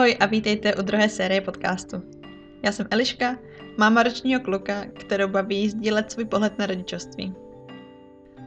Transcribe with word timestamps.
Ahoj 0.00 0.16
a 0.20 0.26
vítejte 0.26 0.74
u 0.74 0.82
druhé 0.82 1.08
série 1.08 1.40
podcastu. 1.40 2.02
Já 2.64 2.72
jsem 2.72 2.86
Eliška, 2.90 3.38
máma 3.78 4.02
ročního 4.02 4.40
kluka, 4.40 4.84
kterou 4.84 5.28
baví 5.28 5.68
sdílet 5.68 6.12
svůj 6.12 6.24
pohled 6.24 6.58
na 6.58 6.66
rodičovství. 6.66 7.34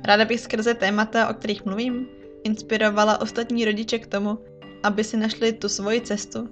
Ráda 0.05 0.25
bych 0.25 0.39
skrze 0.39 0.73
témata, 0.73 1.29
o 1.29 1.33
kterých 1.33 1.65
mluvím, 1.65 2.07
inspirovala 2.43 3.21
ostatní 3.21 3.65
rodiče 3.65 3.99
k 3.99 4.07
tomu, 4.07 4.39
aby 4.83 5.03
si 5.03 5.17
našli 5.17 5.53
tu 5.53 5.69
svoji 5.69 6.01
cestu, 6.01 6.49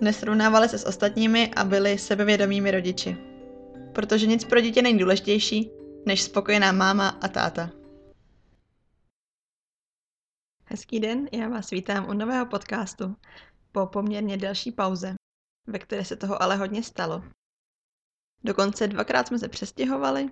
nesrovnávali 0.00 0.68
se 0.68 0.78
s 0.78 0.86
ostatními 0.86 1.50
a 1.56 1.64
byli 1.64 1.98
sebevědomými 1.98 2.70
rodiči. 2.70 3.16
Protože 3.92 4.26
nic 4.26 4.44
pro 4.44 4.60
dítě 4.60 4.82
není 4.82 4.98
důležitější, 4.98 5.70
než 6.06 6.22
spokojená 6.22 6.72
máma 6.72 7.08
a 7.08 7.28
táta. 7.28 7.70
Hezký 10.64 11.00
den, 11.00 11.28
já 11.32 11.48
vás 11.48 11.70
vítám 11.70 12.08
u 12.08 12.12
nového 12.12 12.46
podcastu 12.46 13.16
po 13.72 13.86
poměrně 13.86 14.36
delší 14.36 14.72
pauze, 14.72 15.14
ve 15.66 15.78
které 15.78 16.04
se 16.04 16.16
toho 16.16 16.42
ale 16.42 16.56
hodně 16.56 16.82
stalo. 16.82 17.24
Dokonce 18.44 18.88
dvakrát 18.88 19.26
jsme 19.28 19.38
se 19.38 19.48
přestěhovali, 19.48 20.30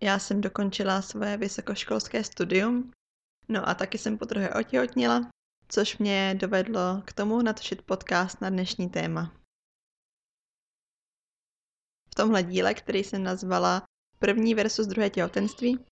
já 0.00 0.18
jsem 0.18 0.40
dokončila 0.40 1.02
své 1.02 1.36
vysokoškolské 1.36 2.24
studium, 2.24 2.92
no 3.48 3.68
a 3.68 3.74
taky 3.74 3.98
jsem 3.98 4.18
po 4.18 4.24
druhé 4.24 4.54
otěhotnila, 4.54 5.30
což 5.68 5.98
mě 5.98 6.34
dovedlo 6.34 7.02
k 7.04 7.12
tomu 7.12 7.42
natočit 7.42 7.82
podcast 7.82 8.40
na 8.40 8.50
dnešní 8.50 8.88
téma. 8.88 9.32
V 12.10 12.14
tomhle 12.14 12.42
díle, 12.42 12.74
který 12.74 13.04
jsem 13.04 13.22
nazvala 13.22 13.82
První 14.18 14.54
versus 14.54 14.86
druhé 14.86 15.10
těhotenství, 15.10 15.84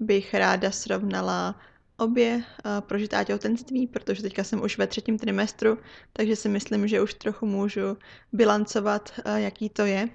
bych 0.00 0.34
ráda 0.34 0.70
srovnala 0.70 1.60
obě 1.96 2.44
prožitá 2.80 3.24
těhotenství, 3.24 3.86
protože 3.86 4.22
teďka 4.22 4.44
jsem 4.44 4.62
už 4.62 4.78
ve 4.78 4.86
třetím 4.86 5.18
trimestru, 5.18 5.78
takže 6.12 6.36
si 6.36 6.48
myslím, 6.48 6.88
že 6.88 7.02
už 7.02 7.14
trochu 7.14 7.46
můžu 7.46 7.96
bilancovat, 8.32 9.20
jaký 9.36 9.68
to 9.68 9.82
je. 9.82 10.08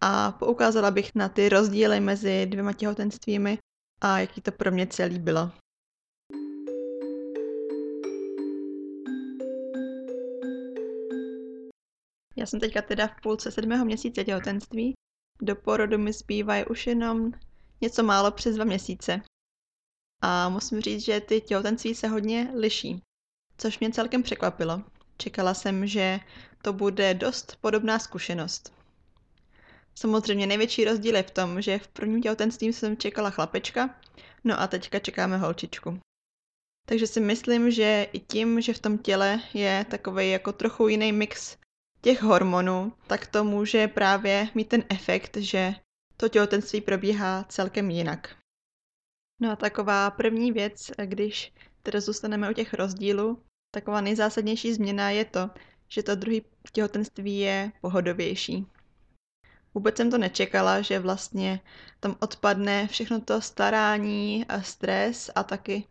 A 0.00 0.32
poukázala 0.32 0.90
bych 0.90 1.14
na 1.14 1.28
ty 1.28 1.48
rozdíly 1.48 2.00
mezi 2.00 2.46
dvěma 2.46 2.72
těhotenstvími 2.72 3.58
a 4.00 4.18
jaký 4.18 4.40
to 4.40 4.52
pro 4.52 4.70
mě 4.70 4.86
celý 4.86 5.18
bylo. 5.18 5.50
Já 12.36 12.46
jsem 12.46 12.60
teďka 12.60 12.82
teda 12.82 13.06
v 13.06 13.20
půlce 13.22 13.50
sedmého 13.50 13.84
měsíce 13.84 14.24
těhotenství. 14.24 14.94
Do 15.42 15.56
porodu 15.56 15.98
mi 15.98 16.12
zbývají 16.12 16.64
už 16.64 16.86
jenom 16.86 17.32
něco 17.80 18.02
málo 18.02 18.30
přes 18.30 18.54
dva 18.54 18.64
měsíce. 18.64 19.20
A 20.22 20.48
musím 20.48 20.80
říct, 20.80 21.04
že 21.04 21.20
ty 21.20 21.40
těhotenství 21.40 21.94
se 21.94 22.08
hodně 22.08 22.50
liší, 22.54 23.02
což 23.58 23.78
mě 23.78 23.90
celkem 23.92 24.22
překvapilo. 24.22 24.82
Čekala 25.16 25.54
jsem, 25.54 25.86
že 25.86 26.20
to 26.62 26.72
bude 26.72 27.14
dost 27.14 27.58
podobná 27.60 27.98
zkušenost. 27.98 28.72
Samozřejmě 29.94 30.46
největší 30.46 30.84
rozdíl 30.84 31.16
je 31.16 31.22
v 31.22 31.30
tom, 31.30 31.62
že 31.62 31.78
v 31.78 31.88
prvním 31.88 32.22
těhotenství 32.22 32.72
jsem 32.72 32.96
čekala 32.96 33.30
chlapečka, 33.30 33.94
no 34.44 34.60
a 34.60 34.66
teďka 34.66 34.98
čekáme 34.98 35.38
holčičku. 35.38 36.00
Takže 36.86 37.06
si 37.06 37.20
myslím, 37.20 37.70
že 37.70 38.06
i 38.12 38.18
tím, 38.18 38.60
že 38.60 38.72
v 38.72 38.78
tom 38.78 38.98
těle 38.98 39.40
je 39.54 39.86
takový 39.90 40.30
jako 40.30 40.52
trochu 40.52 40.88
jiný 40.88 41.12
mix 41.12 41.56
těch 42.00 42.22
hormonů, 42.22 42.92
tak 43.06 43.26
to 43.26 43.44
může 43.44 43.88
právě 43.88 44.48
mít 44.54 44.68
ten 44.68 44.84
efekt, 44.88 45.36
že 45.36 45.74
to 46.16 46.28
těhotenství 46.28 46.80
probíhá 46.80 47.44
celkem 47.48 47.90
jinak. 47.90 48.39
No 49.40 49.50
a 49.50 49.56
taková 49.56 50.10
první 50.10 50.52
věc, 50.52 50.90
když 51.04 51.52
teda 51.82 52.00
zůstaneme 52.00 52.50
u 52.50 52.54
těch 52.54 52.74
rozdílů, 52.74 53.42
taková 53.74 54.00
nejzásadnější 54.00 54.72
změna 54.72 55.10
je 55.10 55.24
to, 55.24 55.50
že 55.88 56.02
to 56.02 56.14
druhé 56.14 56.40
těhotenství 56.72 57.38
je 57.38 57.72
pohodovější. 57.80 58.66
Vůbec 59.74 59.96
jsem 59.96 60.10
to 60.10 60.18
nečekala, 60.18 60.80
že 60.80 60.98
vlastně 60.98 61.60
tam 62.00 62.16
odpadne 62.20 62.86
všechno 62.86 63.20
to 63.20 63.40
starání 63.40 64.46
a 64.48 64.62
stres 64.62 65.30
a 65.34 65.42
taky 65.42 65.84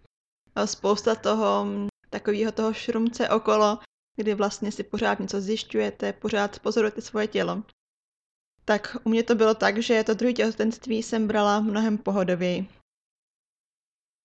spousta 0.66 1.16
toho 1.16 1.68
takového 2.10 2.52
toho 2.52 2.74
šrumce 2.74 3.30
okolo, 3.30 3.80
kdy 4.16 4.36
vlastně 4.36 4.72
si 4.72 4.84
pořád 4.84 5.20
něco 5.20 5.42
zjišťujete, 5.42 6.14
pořád 6.14 6.60
pozorujete 6.60 7.02
svoje 7.02 7.28
tělo. 7.28 7.64
Tak 8.66 8.98
u 9.04 9.10
mě 9.10 9.24
to 9.24 9.36
bylo 9.36 9.56
tak, 9.56 9.78
že 9.78 10.04
to 10.04 10.14
druhé 10.14 10.34
těhotenství 10.34 11.04
jsem 11.04 11.28
brala 11.28 11.60
mnohem 11.60 11.98
pohodověji. 11.98 12.79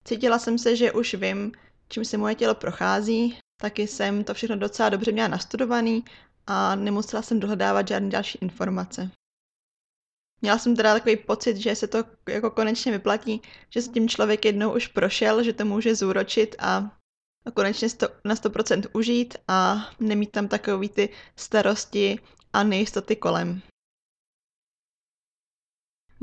Cítila 0.05 0.39
jsem 0.39 0.59
se, 0.59 0.77
že 0.77 0.93
už 0.93 1.15
vím, 1.15 1.53
čím 1.89 2.05
se 2.05 2.17
moje 2.17 2.35
tělo 2.35 2.55
prochází, 2.55 3.39
taky 3.61 3.87
jsem 3.87 4.25
to 4.25 4.35
všechno 4.35 4.57
docela 4.57 4.89
dobře 4.89 5.13
měla 5.13 5.29
nastudovaný 5.29 6.05
a 6.47 6.75
nemusela 6.75 7.23
jsem 7.23 7.41
dohledávat 7.41 7.89
žádné 7.89 8.11
další 8.11 8.39
informace. 8.43 9.11
Měla 10.43 10.59
jsem 10.59 10.77
teda 10.77 10.95
takový 10.95 11.17
pocit, 11.17 11.57
že 11.57 11.77
se 11.77 11.87
to 11.87 12.05
jako 12.29 12.51
konečně 12.51 12.93
vyplatí, 12.93 13.43
že 13.71 13.83
se 13.83 13.91
tím 13.91 14.09
člověk 14.09 14.45
jednou 14.45 14.77
už 14.77 14.87
prošel, 14.87 15.43
že 15.43 15.53
to 15.53 15.65
může 15.65 15.95
zúročit 15.95 16.57
a 16.59 16.97
konečně 17.55 17.89
na 18.25 18.35
100% 18.35 18.89
užít 18.93 19.37
a 19.49 19.91
nemít 20.01 20.31
tam 20.31 20.49
takový 20.49 20.89
ty 20.89 21.09
starosti 21.37 22.19
a 22.53 22.63
nejistoty 22.63 23.17
kolem. 23.17 23.63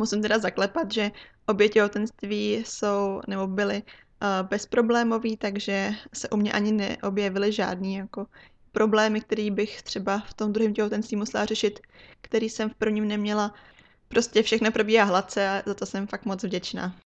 Musím 0.01 0.21
teda 0.21 0.39
zaklepat, 0.39 0.91
že 0.91 1.11
obě 1.45 1.69
těhotenství 1.69 2.53
jsou 2.53 3.21
nebo 3.27 3.47
byly 3.47 3.83
uh, 3.83 4.47
bezproblémový, 4.49 5.37
takže 5.37 5.91
se 6.13 6.29
u 6.29 6.37
mě 6.37 6.51
ani 6.51 6.71
neobjevily 6.71 7.51
žádný 7.51 7.95
jako 7.95 8.25
problémy, 8.71 9.21
který 9.21 9.51
bych 9.51 9.81
třeba 9.81 10.19
v 10.19 10.33
tom 10.33 10.53
druhém 10.53 10.73
těhotenství 10.73 11.17
musela 11.17 11.45
řešit, 11.45 11.79
který 12.21 12.49
jsem 12.49 12.69
v 12.69 12.75
prvním 12.75 13.07
neměla. 13.07 13.53
Prostě 14.07 14.43
všechno 14.43 14.71
probíhá 14.71 15.05
hladce 15.05 15.49
a 15.49 15.63
za 15.65 15.73
to 15.73 15.85
jsem 15.85 16.07
fakt 16.07 16.25
moc 16.25 16.43
vděčná. 16.43 16.97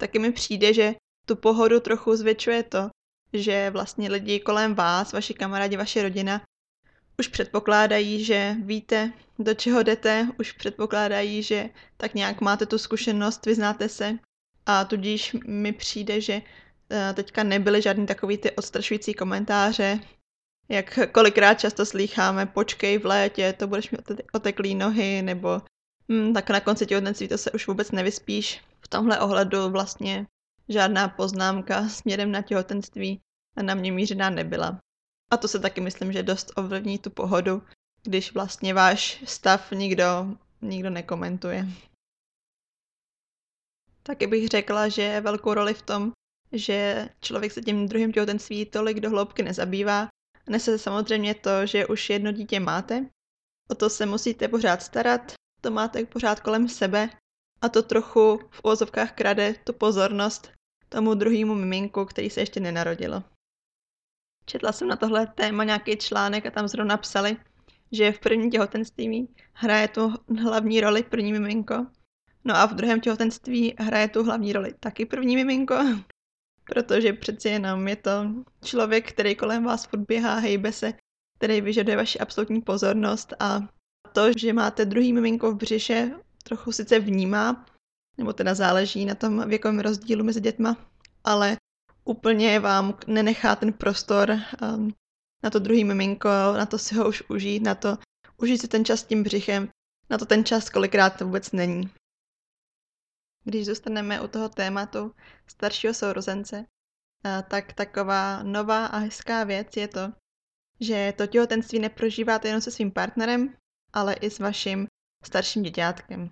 Taky 0.00 0.18
mi 0.18 0.32
přijde, 0.32 0.74
že 0.74 0.94
tu 1.26 1.36
pohodu 1.36 1.80
trochu 1.80 2.16
zvětšuje 2.16 2.62
to, 2.62 2.90
že 3.32 3.70
vlastně 3.70 4.10
lidi 4.10 4.40
kolem 4.40 4.74
vás, 4.74 5.12
vaši 5.12 5.34
kamarádi, 5.34 5.76
vaše 5.76 6.02
rodina 6.02 6.42
už 7.22 7.28
předpokládají, 7.28 8.24
že 8.24 8.56
víte, 8.58 9.12
do 9.38 9.54
čeho 9.54 9.82
jdete, 9.82 10.28
už 10.38 10.52
předpokládají, 10.52 11.42
že 11.42 11.70
tak 11.96 12.14
nějak 12.14 12.40
máte 12.40 12.66
tu 12.66 12.78
zkušenost, 12.78 13.46
vyznáte 13.46 13.88
se 13.88 14.18
a 14.66 14.84
tudíž 14.84 15.36
mi 15.46 15.72
přijde, 15.72 16.20
že 16.20 16.42
eh, 16.90 17.12
teďka 17.14 17.42
nebyly 17.42 17.82
žádný 17.82 18.06
takový 18.06 18.38
ty 18.38 18.50
odstrašující 18.50 19.14
komentáře, 19.14 20.00
jak 20.68 20.98
kolikrát 21.12 21.54
často 21.54 21.86
slýcháme, 21.86 22.46
počkej 22.46 22.98
v 22.98 23.06
létě, 23.06 23.54
to 23.58 23.66
budeš 23.66 23.90
mít 23.90 24.20
oteklý 24.32 24.74
nohy, 24.74 25.22
nebo 25.22 25.62
hm, 26.12 26.34
tak 26.34 26.50
na 26.50 26.60
konci 26.60 26.86
těhotenství 26.86 27.28
to 27.28 27.38
se 27.38 27.50
už 27.50 27.66
vůbec 27.66 27.90
nevyspíš. 27.90 28.60
V 28.80 28.88
tomhle 28.88 29.20
ohledu 29.20 29.70
vlastně 29.70 30.26
žádná 30.68 31.08
poznámka 31.08 31.88
směrem 31.88 32.32
na 32.32 32.42
těhotenství 32.42 33.20
na 33.62 33.74
mě 33.74 33.92
mířená 33.92 34.30
nebyla. 34.30 34.80
A 35.32 35.36
to 35.36 35.48
se 35.48 35.58
taky 35.58 35.80
myslím, 35.80 36.12
že 36.12 36.22
dost 36.22 36.52
ovlivní 36.56 36.98
tu 36.98 37.10
pohodu, 37.10 37.62
když 38.02 38.34
vlastně 38.34 38.74
váš 38.74 39.22
stav 39.26 39.70
nikdo, 39.70 40.04
nikdo 40.62 40.90
nekomentuje. 40.90 41.66
Taky 44.02 44.26
bych 44.26 44.48
řekla, 44.48 44.88
že 44.88 45.20
velkou 45.20 45.54
roli 45.54 45.74
v 45.74 45.82
tom, 45.82 46.12
že 46.52 47.08
člověk 47.20 47.52
se 47.52 47.62
tím 47.62 47.88
druhým 47.88 48.12
těhotenství 48.12 48.66
tolik 48.66 49.00
do 49.00 49.10
hloubky 49.10 49.42
nezabývá, 49.42 50.08
nese 50.48 50.78
samozřejmě 50.78 51.34
to, 51.34 51.66
že 51.66 51.86
už 51.86 52.10
jedno 52.10 52.32
dítě 52.32 52.60
máte, 52.60 53.06
o 53.70 53.74
to 53.74 53.90
se 53.90 54.06
musíte 54.06 54.48
pořád 54.48 54.82
starat, 54.82 55.32
to 55.60 55.70
máte 55.70 56.06
pořád 56.06 56.40
kolem 56.40 56.68
sebe 56.68 57.10
a 57.60 57.68
to 57.68 57.82
trochu 57.82 58.38
v 58.50 58.60
úvozovkách 58.64 59.12
krade 59.12 59.54
tu 59.64 59.72
pozornost 59.72 60.50
tomu 60.88 61.14
druhému 61.14 61.54
miminku, 61.54 62.04
který 62.04 62.30
se 62.30 62.40
ještě 62.40 62.60
nenarodilo. 62.60 63.31
Četla 64.46 64.72
jsem 64.72 64.88
na 64.88 64.96
tohle 64.96 65.26
téma 65.26 65.64
nějaký 65.64 65.96
článek 65.96 66.46
a 66.46 66.50
tam 66.50 66.68
zrovna 66.68 66.96
psali, 66.96 67.36
že 67.92 68.12
v 68.12 68.20
prvním 68.20 68.50
těhotenství 68.50 69.28
hraje 69.52 69.88
tu 69.88 70.14
hlavní 70.42 70.80
roli 70.80 71.02
první 71.02 71.32
miminko, 71.32 71.86
no 72.44 72.56
a 72.56 72.66
v 72.66 72.74
druhém 72.74 73.00
těhotenství 73.00 73.74
hraje 73.78 74.08
tu 74.08 74.24
hlavní 74.24 74.52
roli 74.52 74.74
taky 74.80 75.06
první 75.06 75.36
miminko, 75.36 75.74
protože 76.64 77.12
přeci 77.12 77.48
jenom 77.48 77.88
je 77.88 77.96
to 77.96 78.10
člověk, 78.64 79.12
který 79.12 79.36
kolem 79.36 79.64
vás 79.64 79.86
furt 79.86 80.00
běhá, 80.00 80.38
hejbe 80.38 80.72
se, 80.72 80.92
který 81.38 81.60
vyžaduje 81.60 81.96
vaši 81.96 82.18
absolutní 82.18 82.60
pozornost 82.60 83.34
a 83.40 83.60
to, 84.12 84.32
že 84.38 84.52
máte 84.52 84.84
druhý 84.84 85.12
miminko 85.12 85.52
v 85.52 85.56
břiše, 85.56 86.10
trochu 86.44 86.72
sice 86.72 87.00
vnímá, 87.00 87.66
nebo 88.18 88.32
teda 88.32 88.54
záleží 88.54 89.04
na 89.04 89.14
tom 89.14 89.48
věkovém 89.48 89.80
rozdílu 89.80 90.24
mezi 90.24 90.40
dětma, 90.40 90.76
ale 91.24 91.56
úplně 92.04 92.60
vám 92.60 92.98
nenechá 93.06 93.56
ten 93.56 93.72
prostor 93.72 94.30
um, 94.62 94.94
na 95.42 95.50
to 95.50 95.58
druhý 95.58 95.84
miminko, 95.84 96.28
na 96.28 96.66
to 96.66 96.78
si 96.78 96.94
ho 96.94 97.08
už 97.08 97.22
užít, 97.28 97.62
na 97.62 97.74
to 97.74 97.98
užít 98.36 98.60
si 98.60 98.68
ten 98.68 98.84
čas 98.84 99.00
s 99.00 99.04
tím 99.04 99.22
břichem, 99.22 99.68
na 100.10 100.18
to 100.18 100.26
ten 100.26 100.44
čas 100.44 100.70
kolikrát 100.70 101.10
to 101.18 101.24
vůbec 101.26 101.52
není. 101.52 101.90
Když 103.44 103.66
zůstaneme 103.66 104.20
u 104.20 104.28
toho 104.28 104.48
tématu 104.48 105.14
staršího 105.46 105.94
sourozence, 105.94 106.66
tak 107.48 107.72
taková 107.72 108.42
nová 108.42 108.86
a 108.86 108.98
hezká 108.98 109.44
věc 109.44 109.76
je 109.76 109.88
to, 109.88 110.12
že 110.80 111.14
to 111.16 111.26
těhotenství 111.26 111.78
neprožíváte 111.78 112.48
jenom 112.48 112.60
se 112.60 112.70
svým 112.70 112.90
partnerem, 112.90 113.56
ale 113.92 114.14
i 114.14 114.30
s 114.30 114.38
vaším 114.38 114.86
starším 115.24 115.62
děťátkem. 115.62 116.30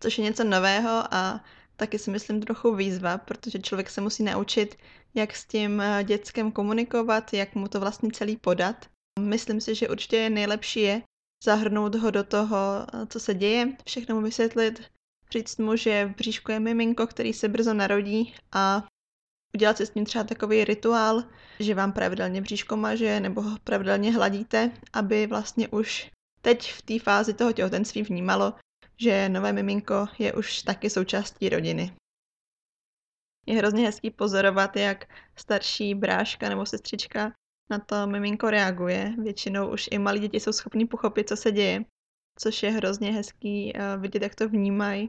Což 0.00 0.18
je 0.18 0.24
něco 0.24 0.44
nového 0.44 1.14
a 1.14 1.44
taky 1.78 1.98
si 1.98 2.10
myslím 2.10 2.40
trochu 2.40 2.74
výzva, 2.74 3.18
protože 3.18 3.58
člověk 3.58 3.90
se 3.90 4.00
musí 4.00 4.22
naučit, 4.22 4.76
jak 5.14 5.36
s 5.36 5.44
tím 5.44 5.80
eh, 5.80 6.04
dětskem 6.04 6.52
komunikovat, 6.52 7.32
jak 7.32 7.54
mu 7.54 7.68
to 7.68 7.80
vlastně 7.80 8.10
celý 8.10 8.36
podat. 8.36 8.86
Myslím 9.20 9.60
si, 9.60 9.74
že 9.74 9.88
určitě 9.88 10.30
nejlepší 10.30 10.80
je 10.80 11.02
zahrnout 11.44 11.94
ho 11.94 12.10
do 12.10 12.24
toho, 12.24 12.56
eh, 12.94 13.06
co 13.06 13.20
se 13.20 13.34
děje, 13.34 13.76
všechno 13.86 14.14
mu 14.14 14.20
vysvětlit, 14.20 14.82
říct 15.32 15.58
mu, 15.58 15.76
že 15.76 16.06
v 16.06 16.16
bříšku 16.16 16.52
je 16.52 16.60
miminko, 16.60 17.06
který 17.06 17.32
se 17.32 17.48
brzo 17.48 17.74
narodí 17.74 18.34
a 18.52 18.86
udělat 19.54 19.76
si 19.76 19.86
s 19.86 19.94
ním 19.94 20.04
třeba 20.04 20.24
takový 20.24 20.64
rituál, 20.64 21.24
že 21.60 21.74
vám 21.74 21.92
pravidelně 21.92 22.40
bříško 22.40 22.76
maže 22.76 23.20
nebo 23.20 23.42
ho 23.42 23.58
pravidelně 23.64 24.12
hladíte, 24.12 24.70
aby 24.92 25.26
vlastně 25.26 25.68
už 25.68 26.10
teď 26.42 26.72
v 26.72 26.82
té 26.82 26.98
fázi 26.98 27.34
toho 27.34 27.52
těhotenství 27.52 28.02
vnímalo, 28.02 28.54
že 29.00 29.28
nové 29.28 29.52
miminko 29.52 30.06
je 30.18 30.32
už 30.32 30.62
taky 30.62 30.90
součástí 30.90 31.48
rodiny. 31.48 31.96
Je 33.46 33.56
hrozně 33.56 33.86
hezký 33.86 34.10
pozorovat, 34.10 34.76
jak 34.76 35.04
starší 35.36 35.94
bráška 35.94 36.48
nebo 36.48 36.66
sestřička 36.66 37.32
na 37.70 37.78
to 37.78 38.06
miminko 38.06 38.50
reaguje. 38.50 39.14
Většinou 39.22 39.72
už 39.72 39.88
i 39.90 39.98
malí 39.98 40.20
děti 40.20 40.40
jsou 40.40 40.52
schopní 40.52 40.86
pochopit, 40.86 41.28
co 41.28 41.36
se 41.36 41.52
děje, 41.52 41.84
což 42.38 42.62
je 42.62 42.70
hrozně 42.70 43.12
hezký 43.12 43.76
eh, 43.76 43.96
vidět, 43.96 44.22
jak 44.22 44.34
to 44.34 44.48
vnímají, 44.48 45.08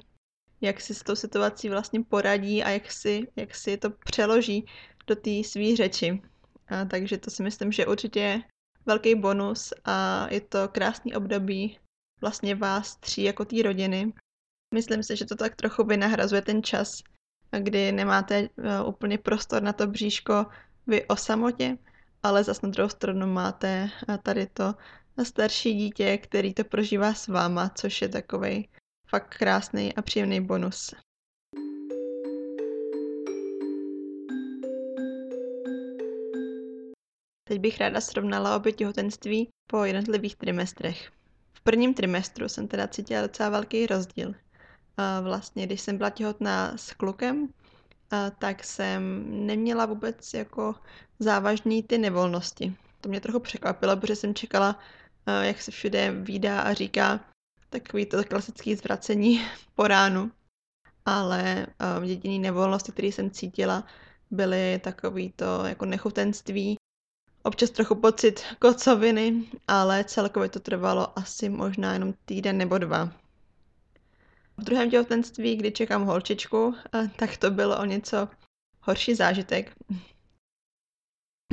jak 0.62 0.82
si 0.82 0.96
s 0.96 1.04
tou 1.04 1.16
situací 1.16 1.70
vlastně 1.70 2.04
poradí 2.04 2.64
a 2.64 2.70
jak 2.70 2.92
si, 2.92 3.28
jak 3.36 3.56
si 3.56 3.78
to 3.78 3.90
přeloží 3.90 4.66
do 5.08 5.16
té 5.16 5.44
své 5.44 5.76
řeči. 5.76 6.22
A 6.68 6.86
takže 6.86 7.18
to 7.18 7.32
si 7.32 7.44
myslím, 7.44 7.72
že 7.72 7.86
určitě 7.86 8.20
je 8.20 8.42
velký 8.86 9.16
bonus 9.16 9.74
a 9.86 10.28
je 10.32 10.42
to 10.42 10.68
krásný 10.68 11.16
období 11.16 11.80
vlastně 12.21 12.56
vás 12.56 12.95
tří 12.95 13.24
jako 13.24 13.45
té 13.45 13.63
rodiny. 13.63 14.13
Myslím 14.74 15.04
si, 15.04 15.16
že 15.16 15.25
to 15.25 15.36
tak 15.36 15.56
trochu 15.56 15.83
vynahrazuje 15.83 16.42
ten 16.42 16.63
čas, 16.63 17.04
kdy 17.60 17.92
nemáte 17.92 18.42
uh, 18.42 18.89
úplně 18.89 19.18
prostor 19.18 19.63
na 19.63 19.74
to 19.74 19.88
bříško 19.88 20.45
vy 20.88 21.06
o 21.07 21.16
samotě, 21.16 21.77
ale 22.24 22.44
zase 22.44 22.60
na 22.63 22.69
druhou 22.69 22.89
stranu 22.89 23.27
máte 23.27 23.89
uh, 24.10 24.18
tady 24.18 24.48
to 24.48 24.75
starší 25.24 25.74
dítě, 25.74 26.18
který 26.18 26.54
to 26.54 26.63
prožívá 26.63 27.13
s 27.13 27.27
váma, 27.27 27.69
což 27.69 28.01
je 28.01 28.10
takový 28.10 28.69
fakt 29.07 29.36
krásný 29.38 29.95
a 29.95 30.01
příjemný 30.01 30.42
bonus. 30.42 30.94
Teď 37.44 37.60
bych 37.60 37.77
ráda 37.77 38.01
srovnala 38.01 38.56
obě 38.56 38.74
těhotenství 38.74 39.50
po 39.68 39.83
jednotlivých 39.83 40.36
trimestrech. 40.36 41.19
V 41.69 41.71
prvním 41.71 41.94
trimestru 41.94 42.50
jsem 42.50 42.68
teda 42.68 42.88
cítila 42.88 43.21
docela 43.21 43.50
velký 43.50 43.88
rozdíl. 43.88 44.36
Vlastně, 45.21 45.66
když 45.66 45.81
jsem 45.81 45.98
byla 45.98 46.10
těhotná 46.10 46.77
s 46.77 46.94
klukem, 46.94 47.48
tak 48.39 48.63
jsem 48.63 49.25
neměla 49.48 49.86
vůbec 49.86 50.33
jako 50.33 50.75
závažný 51.19 51.83
ty 51.83 51.98
nevolnosti. 51.98 52.75
To 53.01 53.10
mě 53.10 53.21
trochu 53.21 53.39
překvapilo, 53.39 53.98
protože 53.98 54.16
jsem 54.16 54.33
čekala, 54.36 54.80
jak 55.42 55.62
se 55.62 55.71
všude 55.71 56.12
výdá 56.12 56.62
a 56.62 56.74
říká 56.74 57.19
takový 57.69 58.06
to 58.06 58.24
klasický 58.24 58.75
zvracení 58.75 59.42
po 59.75 59.88
ránu. 59.88 60.31
Ale 61.06 61.68
jediný 62.04 62.39
nevolnosti, 62.39 62.92
které 62.92 63.07
jsem 63.07 63.31
cítila, 63.31 63.83
byly 64.31 64.80
takový 64.83 65.33
to 65.36 65.66
jako 65.66 65.86
nechutenství, 65.86 66.77
občas 67.44 67.70
trochu 67.70 67.96
pocit 67.96 68.44
kocoviny, 68.60 69.44
ale 69.68 70.04
celkově 70.04 70.50
to 70.50 70.60
trvalo 70.60 71.20
asi 71.20 71.50
možná 71.50 71.94
jenom 71.94 72.14
týden 72.26 72.58
nebo 72.58 72.78
dva. 72.78 73.12
V 74.58 74.64
druhém 74.64 74.90
těhotenství, 74.90 75.56
kdy 75.56 75.72
čekám 75.72 76.06
holčičku, 76.06 76.76
eh, 76.94 77.10
tak 77.16 77.38
to 77.38 77.52
bylo 77.52 77.80
o 77.80 77.86
něco 77.86 78.28
horší 78.82 79.16
zážitek. 79.16 79.72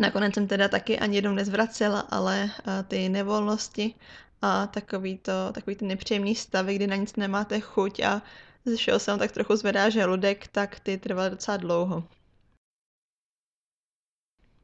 Nakonec 0.01 0.35
jsem 0.35 0.49
teda 0.49 0.69
taky 0.69 0.99
ani 0.99 1.17
jednou 1.17 1.33
nezvracela, 1.33 2.01
ale 2.01 2.45
eh, 2.45 2.83
ty 2.89 3.09
nevolnosti 3.09 3.95
a 4.43 4.67
takový, 4.67 5.19
to, 5.19 5.33
takový 5.53 5.77
ty 5.77 5.85
nepříjemný 5.85 6.35
stavy, 6.35 6.75
kdy 6.75 6.87
na 6.87 6.97
nic 6.97 7.17
nemáte 7.17 7.61
chuť 7.61 8.01
a 8.01 8.23
ze 8.65 8.77
všeho 8.77 8.99
se 8.99 9.19
tak 9.19 9.33
trochu 9.33 9.57
zvedá 9.57 9.91
žaludek, 9.91 10.47
tak 10.47 10.81
ty 10.81 10.99
trvaly 10.99 11.31
docela 11.31 11.57
dlouho. 11.57 12.05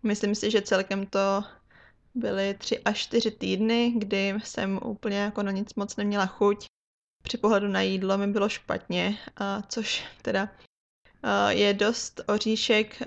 Myslím 0.02 0.34
si, 0.34 0.50
že 0.50 0.62
celkem 0.62 1.06
to 1.06 1.44
byly 2.14 2.54
tři 2.58 2.78
až 2.78 2.98
čtyři 2.98 3.30
týdny, 3.30 3.92
kdy 3.96 4.34
jsem 4.44 4.80
úplně 4.84 5.18
jako 5.18 5.42
na 5.42 5.52
nic 5.52 5.74
moc 5.74 5.96
neměla 5.96 6.26
chuť. 6.26 6.66
Při 7.22 7.38
pohledu 7.38 7.68
na 7.68 7.80
jídlo 7.80 8.18
mi 8.18 8.26
bylo 8.26 8.48
špatně, 8.48 9.18
a 9.36 9.62
což 9.62 10.04
teda 10.22 10.48
je 11.48 11.74
dost 11.74 12.20
oříšek 12.26 13.02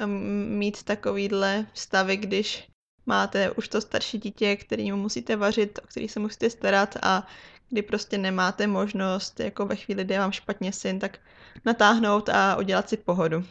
mít 0.48 0.84
takovýhle 0.84 1.66
stavy, 1.74 2.18
když 2.18 2.68
máte 3.06 3.52
už 3.52 3.68
to 3.68 3.82
starší 3.82 4.18
dítě, 4.18 4.56
kterým 4.56 4.96
musíte 4.96 5.36
vařit, 5.36 5.80
o 5.84 5.88
který 5.88 6.08
se 6.08 6.20
musíte 6.20 6.50
starat 6.50 6.98
a 7.02 7.28
kdy 7.70 7.82
prostě 7.82 8.18
nemáte 8.18 8.68
možnost, 8.68 9.40
jako 9.40 9.66
ve 9.66 9.76
chvíli, 9.76 10.04
kdy 10.04 10.14
je 10.14 10.20
vám 10.20 10.32
špatně 10.32 10.74
syn, 10.74 11.00
tak 11.00 11.20
natáhnout 11.66 12.30
a 12.30 12.56
udělat 12.56 12.90
si 12.90 12.98
pohodu. 12.98 13.44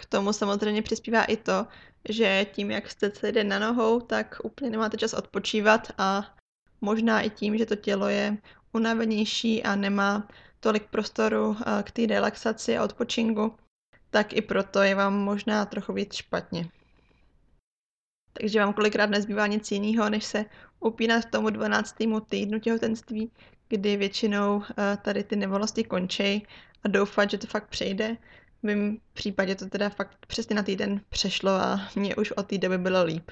K 0.00 0.06
tomu 0.06 0.32
samozřejmě 0.32 0.82
přispívá 0.82 1.24
i 1.24 1.36
to, 1.36 1.66
že 2.08 2.46
tím, 2.52 2.70
jak 2.70 2.90
jste 2.90 3.10
celý 3.10 3.32
den 3.32 3.48
na 3.48 3.58
nohou, 3.58 4.00
tak 4.00 4.38
úplně 4.42 4.70
nemáte 4.70 4.96
čas 4.96 5.12
odpočívat 5.14 5.92
a 5.98 6.34
možná 6.80 7.20
i 7.20 7.30
tím, 7.30 7.58
že 7.58 7.66
to 7.66 7.76
tělo 7.76 8.08
je 8.08 8.36
unavenější 8.72 9.62
a 9.62 9.76
nemá 9.76 10.28
tolik 10.60 10.86
prostoru 10.90 11.56
eh, 11.60 11.82
k 11.82 11.90
té 11.90 12.06
relaxaci 12.06 12.76
a 12.76 12.84
odpočinku, 12.84 13.54
tak 14.10 14.32
i 14.32 14.42
proto 14.42 14.82
je 14.82 14.94
vám 14.94 15.14
možná 15.14 15.66
trochu 15.66 15.92
víc 15.92 16.14
špatně. 16.14 16.68
Takže 18.32 18.60
vám 18.60 18.72
kolikrát 18.72 19.10
nezbývá 19.10 19.46
nic 19.46 19.70
jiného, 19.70 20.10
než 20.10 20.24
se 20.24 20.44
upínat 20.80 21.24
tomu 21.24 21.50
12. 21.50 21.96
týdnu 22.28 22.60
těhotenství, 22.60 23.32
kdy 23.68 23.96
většinou 23.96 24.62
eh, 24.62 24.98
tady 25.02 25.24
ty 25.24 25.36
nevolnosti 25.36 25.84
končí 25.84 26.46
a 26.84 26.88
doufat, 26.88 27.30
že 27.30 27.38
to 27.38 27.46
fakt 27.46 27.68
přejde 27.68 28.16
v 28.60 28.62
mém 28.62 28.98
případě 29.12 29.54
to 29.54 29.66
teda 29.66 29.88
fakt 29.88 30.26
přesně 30.26 30.56
na 30.56 30.62
týden 30.62 31.00
přešlo 31.08 31.50
a 31.50 31.88
mě 31.96 32.16
už 32.16 32.32
od 32.32 32.46
té 32.46 32.58
doby 32.58 32.78
bylo 32.78 33.04
líp. 33.04 33.30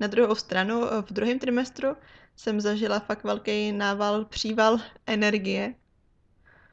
Na 0.00 0.06
druhou 0.06 0.34
stranu, 0.34 0.80
v 1.00 1.12
druhém 1.12 1.38
trimestru 1.38 1.96
jsem 2.36 2.60
zažila 2.60 3.00
fakt 3.00 3.24
velký 3.24 3.72
nával, 3.72 4.24
příval 4.24 4.78
energie. 5.06 5.74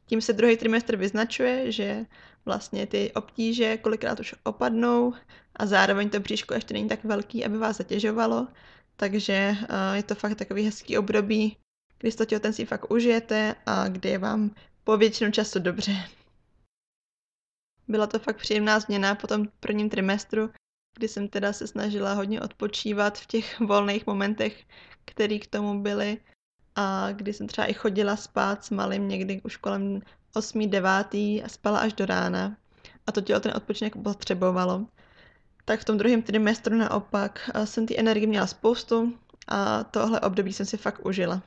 Tím 0.06 0.20
se 0.20 0.32
druhý 0.32 0.56
trimestr 0.56 0.96
vyznačuje, 0.96 1.72
že 1.72 2.06
vlastně 2.44 2.86
ty 2.86 3.12
obtíže 3.12 3.76
kolikrát 3.76 4.20
už 4.20 4.34
opadnou 4.44 5.14
a 5.56 5.66
zároveň 5.66 6.10
to 6.10 6.20
bříško 6.20 6.54
ještě 6.54 6.74
není 6.74 6.88
tak 6.88 7.04
velký, 7.04 7.44
aby 7.44 7.58
vás 7.58 7.76
zatěžovalo. 7.76 8.48
Takže 8.96 9.32
eh, 9.32 9.96
je 9.96 10.02
to 10.02 10.14
fakt 10.14 10.34
takový 10.34 10.64
hezký 10.64 10.98
období, 10.98 11.56
kdy 11.98 12.12
to 12.12 12.24
těhotenství 12.24 12.64
fakt 12.64 12.90
užijete 12.90 13.54
a 13.66 13.88
kdy 13.88 14.08
je 14.08 14.18
vám 14.18 14.50
po 14.84 14.96
většinu 14.96 15.30
času 15.30 15.58
dobře. 15.58 15.92
Byla 17.88 18.06
to 18.06 18.18
fakt 18.18 18.36
příjemná 18.36 18.80
změna 18.80 19.14
po 19.14 19.26
tom 19.26 19.46
prvním 19.60 19.90
trimestru, 19.90 20.50
kdy 20.98 21.08
jsem 21.08 21.28
teda 21.28 21.52
se 21.52 21.66
snažila 21.66 22.12
hodně 22.12 22.40
odpočívat 22.40 23.18
v 23.18 23.26
těch 23.26 23.60
volných 23.66 24.06
momentech, 24.06 24.64
které 25.04 25.38
k 25.38 25.46
tomu 25.46 25.82
byly 25.82 26.18
a 26.76 27.12
kdy 27.12 27.32
jsem 27.32 27.46
třeba 27.46 27.66
i 27.66 27.74
chodila 27.74 28.16
spát 28.16 28.64
s 28.64 28.70
malým 28.70 29.08
někdy 29.08 29.40
už 29.44 29.56
kolem 29.56 30.00
8. 30.34 30.70
9. 30.70 31.14
a 31.14 31.48
spala 31.48 31.78
až 31.78 31.92
do 31.92 32.06
rána 32.06 32.56
a 33.06 33.12
to 33.12 33.20
tělo 33.20 33.40
ten 33.40 33.52
odpočinek 33.56 33.96
potřebovalo. 33.96 34.86
Tak 35.64 35.80
v 35.80 35.84
tom 35.84 35.98
druhém 35.98 36.22
trimestru 36.22 36.76
naopak 36.76 37.50
jsem 37.64 37.86
ty 37.86 37.98
energie 37.98 38.26
měla 38.26 38.46
spoustu 38.46 39.18
a 39.48 39.84
tohle 39.84 40.20
období 40.20 40.52
jsem 40.52 40.66
si 40.66 40.76
fakt 40.76 41.06
užila. 41.06 41.42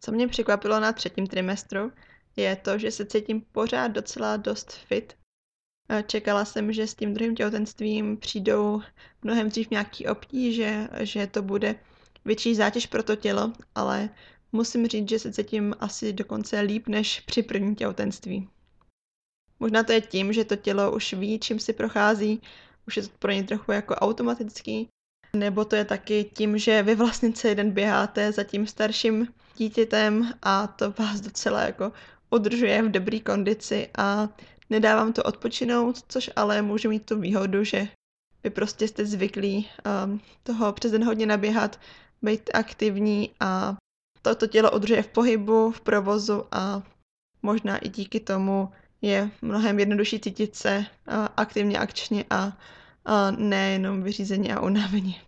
Co 0.00 0.12
mě 0.12 0.28
překvapilo 0.28 0.80
na 0.80 0.92
třetím 0.92 1.26
trimestru, 1.26 1.92
je 2.40 2.56
to, 2.56 2.78
že 2.78 2.90
se 2.90 3.06
cítím 3.06 3.40
pořád 3.52 3.88
docela 3.88 4.36
dost 4.36 4.72
fit. 4.72 5.16
Čekala 6.06 6.44
jsem, 6.44 6.72
že 6.72 6.86
s 6.86 6.94
tím 6.94 7.14
druhým 7.14 7.34
těhotenstvím 7.34 8.16
přijdou 8.16 8.82
mnohem 9.22 9.48
dřív 9.48 9.70
nějaký 9.70 10.06
obtíže, 10.06 10.88
že 11.00 11.26
to 11.26 11.42
bude 11.42 11.74
větší 12.24 12.54
zátěž 12.54 12.86
pro 12.86 13.02
to 13.02 13.16
tělo, 13.16 13.52
ale 13.74 14.10
musím 14.52 14.86
říct, 14.86 15.08
že 15.08 15.18
se 15.18 15.32
cítím 15.32 15.74
asi 15.80 16.12
dokonce 16.12 16.60
líp 16.60 16.88
než 16.88 17.20
při 17.20 17.42
prvním 17.42 17.74
těhotenství. 17.74 18.48
Možná 19.60 19.82
to 19.82 19.92
je 19.92 20.00
tím, 20.00 20.32
že 20.32 20.44
to 20.44 20.56
tělo 20.56 20.92
už 20.92 21.12
ví, 21.12 21.38
čím 21.38 21.60
si 21.60 21.72
prochází, 21.72 22.42
už 22.86 22.96
je 22.96 23.02
to 23.02 23.08
pro 23.18 23.32
ně 23.32 23.42
trochu 23.42 23.72
jako 23.72 23.94
automatický, 23.94 24.88
nebo 25.36 25.64
to 25.64 25.76
je 25.76 25.84
taky 25.84 26.30
tím, 26.34 26.58
že 26.58 26.82
vy 26.82 26.94
vlastně 26.94 27.32
celý 27.32 27.54
den 27.54 27.70
běháte 27.70 28.32
za 28.32 28.44
tím 28.44 28.66
starším 28.66 29.28
dítětem 29.56 30.32
a 30.42 30.66
to 30.66 30.90
vás 30.90 31.20
docela 31.20 31.62
jako 31.62 31.92
udržuje 32.30 32.82
v 32.82 32.90
dobré 32.90 33.20
kondici 33.20 33.88
a 33.98 34.28
Nedávám 34.70 35.12
to 35.12 35.22
odpočinout, 35.22 35.96
což 36.08 36.30
ale 36.36 36.62
může 36.62 36.88
mít 36.88 37.06
tu 37.06 37.20
výhodu, 37.20 37.64
že 37.64 37.88
vy 38.44 38.50
prostě 38.50 38.88
jste 38.88 39.06
zvyklí 39.06 39.68
um, 40.04 40.20
toho 40.42 40.72
přes 40.72 40.92
den 40.92 41.04
hodně 41.04 41.26
naběhat, 41.26 41.80
být 42.22 42.50
aktivní 42.54 43.30
a 43.40 43.76
toto 44.22 44.46
tělo 44.46 44.70
udržuje 44.70 45.02
v 45.02 45.08
pohybu, 45.08 45.70
v 45.70 45.80
provozu 45.80 46.44
a 46.52 46.82
možná 47.42 47.78
i 47.78 47.88
díky 47.88 48.20
tomu 48.20 48.72
je 49.02 49.30
mnohem 49.42 49.78
jednodušší 49.78 50.20
cítit 50.20 50.56
se 50.56 50.78
uh, 50.78 50.84
aktivně, 51.36 51.78
akčně 51.78 52.24
a 52.30 52.46
uh, 52.46 52.52
nejenom 53.38 54.02
vyřízeně 54.02 54.54
a 54.54 54.60
unavení. 54.60 55.20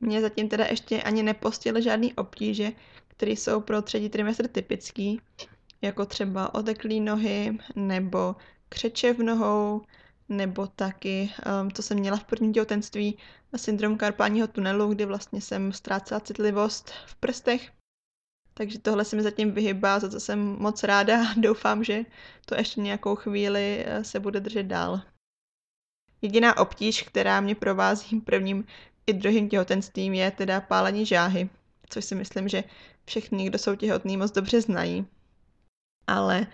Mě 0.00 0.20
zatím 0.20 0.48
teda 0.48 0.64
ještě 0.64 1.02
ani 1.02 1.22
nepostily 1.22 1.82
žádný 1.82 2.14
obtíže, 2.14 2.72
které 3.08 3.32
jsou 3.32 3.60
pro 3.60 3.82
třetí 3.82 4.08
trimestr 4.08 4.48
typický, 4.48 5.20
jako 5.82 6.06
třeba 6.06 6.54
oteklý 6.54 7.00
nohy 7.00 7.58
nebo 7.76 8.36
křeče 8.68 9.12
v 9.14 9.18
nohou, 9.18 9.82
nebo 10.28 10.66
taky, 10.66 11.30
co 11.74 11.82
jsem 11.82 11.98
měla 11.98 12.16
v 12.16 12.24
prvním 12.24 12.52
těhotenství, 12.52 13.18
syndrom 13.56 13.96
karpálního 13.96 14.46
tunelu, 14.46 14.94
kdy 14.94 15.04
vlastně 15.04 15.40
jsem 15.40 15.72
ztrácela 15.72 16.20
citlivost 16.20 16.90
v 17.06 17.14
prstech. 17.14 17.70
Takže 18.54 18.78
tohle 18.78 19.04
se 19.04 19.16
mi 19.16 19.22
zatím 19.22 19.52
vyhybá, 19.52 19.98
za 19.98 20.08
to 20.08 20.20
jsem 20.20 20.38
moc 20.38 20.82
ráda. 20.82 21.34
Doufám, 21.36 21.84
že 21.84 22.04
to 22.46 22.54
ještě 22.54 22.80
nějakou 22.80 23.16
chvíli 23.16 23.84
eh, 23.86 24.04
se 24.04 24.20
bude 24.20 24.40
držet 24.40 24.62
dál. 24.62 25.00
Jediná 26.22 26.56
obtíž, 26.56 27.02
která 27.02 27.40
mě 27.40 27.54
provází 27.54 28.20
prvním 28.24 28.64
i 29.06 29.12
druhým 29.12 29.48
těhotenstvím, 29.48 30.14
je 30.14 30.30
teda 30.30 30.60
pálení 30.60 31.06
žáhy, 31.06 31.48
což 31.88 32.04
si 32.04 32.14
myslím, 32.14 32.48
že 32.48 32.64
všichni, 33.04 33.46
kdo 33.46 33.58
jsou 33.58 33.74
těhotní, 33.74 34.16
moc 34.16 34.30
dobře 34.30 34.60
znají. 34.60 35.06
Ale 36.10 36.46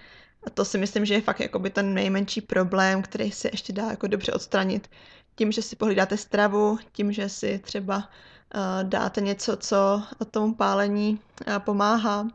to 0.55 0.65
si 0.65 0.79
myslím, 0.79 1.05
že 1.05 1.15
je 1.15 1.21
fakt 1.21 1.41
jakoby 1.41 1.71
ten 1.71 1.95
nejmenší 1.95 2.41
problém, 2.41 3.03
který 3.03 3.33
se 3.33 3.49
ještě 3.53 3.73
dá 3.73 3.91
jako 3.91 4.07
dobře 4.07 4.33
odstranit. 4.33 4.91
Tím, 5.35 5.53
že 5.53 5.63
si 5.63 5.77
pohlídáte 5.77 6.17
stravu, 6.17 6.79
tím, 6.93 7.13
že 7.13 7.29
si 7.29 7.59
třeba 7.59 7.97
uh, 7.97 8.89
dáte 8.89 9.21
něco, 9.21 9.57
co 9.57 10.03
tomu 10.31 10.55
pálení 10.55 11.21
uh, 11.49 11.59
pomáhá 11.59 12.29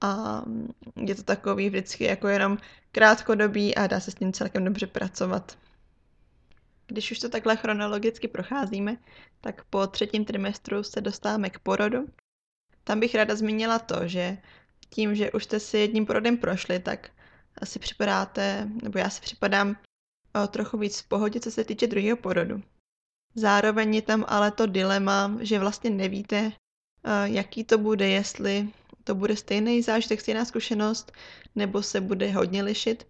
a 0.00 0.42
je 0.96 1.14
to 1.14 1.22
takový 1.22 1.68
vždycky 1.68 2.04
jako 2.04 2.28
jenom 2.28 2.58
krátkodobý 2.92 3.74
a 3.74 3.86
dá 3.86 4.00
se 4.00 4.10
s 4.10 4.14
tím 4.14 4.32
celkem 4.32 4.64
dobře 4.64 4.86
pracovat. 4.86 5.58
Když 6.86 7.10
už 7.10 7.18
to 7.18 7.28
takhle 7.28 7.56
chronologicky 7.56 8.28
procházíme, 8.28 8.96
tak 9.40 9.64
po 9.64 9.86
třetím 9.86 10.24
trimestru 10.24 10.82
se 10.82 11.00
dostáváme 11.00 11.50
k 11.50 11.58
porodu. 11.58 12.06
Tam 12.84 13.00
bych 13.00 13.14
ráda 13.14 13.36
zmínila 13.36 13.78
to, 13.78 14.08
že 14.08 14.38
tím, 14.90 15.14
že 15.14 15.32
už 15.32 15.44
jste 15.44 15.60
si 15.60 15.78
jedním 15.78 16.06
porodem 16.06 16.36
prošli, 16.36 16.78
tak 16.78 17.10
asi 17.58 17.78
připadáte, 17.78 18.68
nebo 18.82 18.98
já 18.98 19.10
si 19.10 19.20
připadám 19.20 19.76
o 20.44 20.46
trochu 20.46 20.78
víc 20.78 21.00
v 21.00 21.08
pohodě, 21.08 21.40
co 21.40 21.50
se 21.50 21.64
týče 21.64 21.86
druhého 21.86 22.16
porodu. 22.16 22.62
Zároveň 23.34 23.94
je 23.94 24.02
tam 24.02 24.24
ale 24.28 24.50
to 24.50 24.66
dilema, 24.66 25.32
že 25.40 25.58
vlastně 25.58 25.90
nevíte, 25.90 26.52
jaký 27.24 27.64
to 27.64 27.78
bude, 27.78 28.08
jestli 28.08 28.68
to 29.04 29.14
bude 29.14 29.36
stejný 29.36 29.82
zážitek, 29.82 30.20
stejná 30.20 30.44
zkušenost, 30.44 31.12
nebo 31.54 31.82
se 31.82 32.00
bude 32.00 32.30
hodně 32.30 32.62
lišit, 32.62 33.06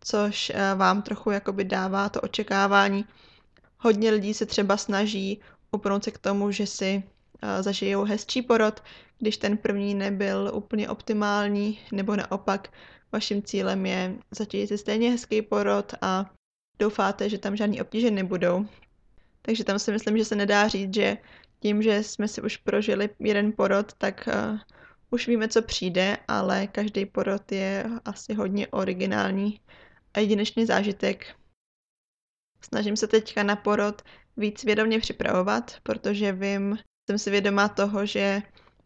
což 0.00 0.52
vám 0.76 1.02
trochu 1.02 1.30
jakoby 1.30 1.64
dává 1.64 2.08
to 2.08 2.20
očekávání. 2.20 3.04
Hodně 3.78 4.10
lidí 4.10 4.34
se 4.34 4.46
třeba 4.46 4.76
snaží 4.76 5.40
upnout 5.72 6.04
se 6.04 6.10
k 6.10 6.18
tomu, 6.18 6.50
že 6.50 6.66
si 6.66 7.02
zažijou 7.60 8.04
hezčí 8.04 8.42
porod, 8.42 8.82
když 9.18 9.36
ten 9.36 9.56
první 9.56 9.94
nebyl 9.94 10.50
úplně 10.54 10.88
optimální, 10.88 11.78
nebo 11.92 12.16
naopak 12.16 12.68
vaším 13.12 13.42
cílem 13.42 13.86
je 13.86 14.14
začít 14.30 14.66
si 14.66 14.78
stejně 14.78 15.10
hezký 15.10 15.42
porod 15.42 15.94
a 16.02 16.30
doufáte, 16.78 17.28
že 17.28 17.38
tam 17.38 17.56
žádný 17.56 17.80
obtíže 17.80 18.10
nebudou. 18.10 18.66
Takže 19.42 19.64
tam 19.64 19.78
si 19.78 19.92
myslím, 19.92 20.18
že 20.18 20.24
se 20.24 20.36
nedá 20.36 20.68
říct, 20.68 20.94
že 20.94 21.16
tím, 21.60 21.82
že 21.82 22.02
jsme 22.02 22.28
si 22.28 22.42
už 22.42 22.56
prožili 22.56 23.10
jeden 23.18 23.52
porod, 23.52 23.92
tak 23.92 24.28
uh, 24.28 24.58
už 25.10 25.28
víme, 25.28 25.48
co 25.48 25.62
přijde, 25.62 26.16
ale 26.28 26.66
každý 26.66 27.06
porod 27.06 27.52
je 27.52 27.84
asi 28.04 28.34
hodně 28.34 28.68
originální 28.68 29.60
a 30.14 30.20
jedinečný 30.20 30.66
zážitek. 30.66 31.26
Snažím 32.60 32.96
se 32.96 33.06
teďka 33.06 33.42
na 33.42 33.56
porod 33.56 34.02
víc 34.36 34.64
vědomě 34.64 35.00
připravovat, 35.00 35.76
protože 35.82 36.32
vím, 36.32 36.78
jsem 37.06 37.18
si 37.18 37.30
vědomá 37.30 37.68
toho, 37.68 38.06
že 38.06 38.42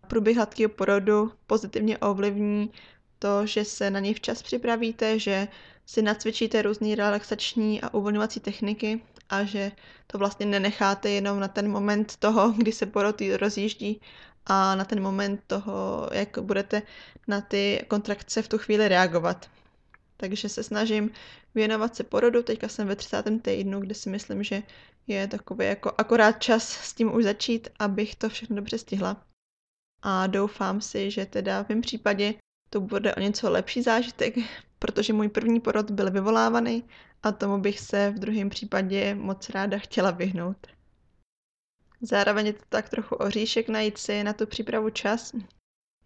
průběh 0.08 0.36
hladkého 0.36 0.68
porodu 0.68 1.32
pozitivně 1.46 1.98
ovlivní 1.98 2.70
to, 3.18 3.46
že 3.46 3.64
se 3.64 3.90
na 3.90 4.00
něj 4.00 4.14
včas 4.14 4.42
připravíte, 4.42 5.18
že 5.18 5.48
si 5.86 6.02
nacvičíte 6.02 6.62
různé 6.62 6.94
relaxační 6.94 7.80
a 7.82 7.94
uvolňovací 7.94 8.40
techniky 8.40 9.00
a 9.28 9.44
že 9.44 9.72
to 10.06 10.18
vlastně 10.18 10.46
nenecháte 10.46 11.10
jenom 11.10 11.40
na 11.40 11.48
ten 11.48 11.70
moment 11.70 12.16
toho, 12.16 12.52
kdy 12.56 12.72
se 12.72 12.86
porod 12.86 13.22
rozjíždí 13.36 14.00
a 14.46 14.74
na 14.74 14.84
ten 14.84 15.02
moment 15.02 15.40
toho, 15.46 16.08
jak 16.12 16.38
budete 16.38 16.82
na 17.26 17.40
ty 17.40 17.84
kontrakce 17.88 18.42
v 18.42 18.48
tu 18.48 18.58
chvíli 18.58 18.88
reagovat. 18.88 19.50
Takže 20.16 20.48
se 20.48 20.62
snažím 20.62 21.10
věnovat 21.54 21.96
se 21.96 22.04
porodu, 22.04 22.42
teďka 22.42 22.68
jsem 22.68 22.88
ve 22.88 22.96
30. 22.96 23.42
týdnu, 23.42 23.80
kde 23.80 23.94
si 23.94 24.10
myslím, 24.10 24.42
že 24.42 24.62
je 25.08 25.28
takový 25.28 25.66
jako 25.66 25.92
akorát 25.98 26.32
čas 26.32 26.68
s 26.68 26.94
tím 26.94 27.14
už 27.14 27.24
začít, 27.24 27.68
abych 27.78 28.16
to 28.16 28.28
všechno 28.28 28.56
dobře 28.56 28.78
stihla. 28.78 29.26
A 30.02 30.26
doufám 30.26 30.80
si, 30.80 31.10
že 31.10 31.26
teda 31.26 31.64
v 31.64 31.68
mém 31.68 31.80
případě 31.80 32.34
to 32.70 32.80
bude 32.80 33.14
o 33.14 33.20
něco 33.20 33.50
lepší 33.50 33.82
zážitek, 33.82 34.34
protože 34.78 35.12
můj 35.12 35.28
první 35.28 35.60
porod 35.60 35.90
byl 35.90 36.10
vyvolávaný 36.10 36.84
a 37.22 37.32
tomu 37.32 37.58
bych 37.58 37.80
se 37.80 38.10
v 38.10 38.18
druhém 38.18 38.50
případě 38.50 39.14
moc 39.14 39.50
ráda 39.50 39.78
chtěla 39.78 40.10
vyhnout. 40.10 40.66
Zároveň 42.00 42.46
je 42.46 42.52
to 42.52 42.64
tak 42.68 42.88
trochu 42.88 43.14
oříšek 43.14 43.68
najít 43.68 43.98
si 43.98 44.24
na 44.24 44.32
tu 44.32 44.46
přípravu 44.46 44.90
čas. 44.90 45.32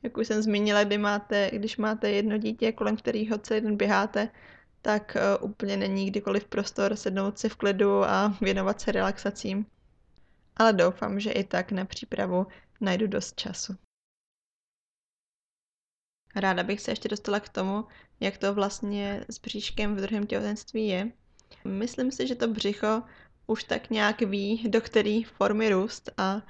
Jak 0.03 0.17
už 0.17 0.27
jsem 0.27 0.43
zmínila, 0.43 0.85
kdy 0.85 0.99
máte, 0.99 1.51
když 1.53 1.77
máte 1.77 2.11
jedno 2.11 2.39
dítě, 2.39 2.73
kolem 2.73 2.97
kterého 2.97 3.39
celý 3.39 3.61
den 3.61 3.77
běháte, 3.77 4.29
tak 4.83 5.17
uh, 5.41 5.51
úplně 5.51 5.77
není 5.77 6.07
kdykoliv 6.11 6.45
prostor 6.45 6.97
sednout 6.97 7.39
si 7.39 7.49
v 7.49 7.57
klidu 7.57 8.05
a 8.05 8.37
věnovat 8.41 8.81
se 8.81 8.93
relaxacím. 8.93 9.67
Ale 10.57 10.73
doufám, 10.73 11.21
že 11.21 11.33
i 11.33 11.45
tak 11.45 11.73
na 11.73 11.85
přípravu 11.85 12.47
najdu 12.81 13.07
dost 13.07 13.37
času. 13.37 13.77
Ráda 16.35 16.63
bych 16.63 16.81
se 16.81 16.91
ještě 16.91 17.09
dostala 17.09 17.41
k 17.41 17.49
tomu, 17.49 17.85
jak 18.21 18.39
to 18.39 18.55
vlastně 18.55 19.25
s 19.29 19.39
bříškem 19.39 19.97
v 19.97 20.01
druhém 20.01 20.27
těhotenství 20.27 20.89
je. 20.89 21.13
Myslím 21.65 22.13
si, 22.13 22.27
že 22.27 22.35
to 22.35 22.49
břicho 22.49 23.03
už 23.47 23.65
tak 23.65 23.91
nějak 23.91 24.21
ví, 24.21 24.69
do 24.69 24.81
které 24.81 25.21
formy 25.37 25.71
růst 25.71 26.11
a, 26.17 26.43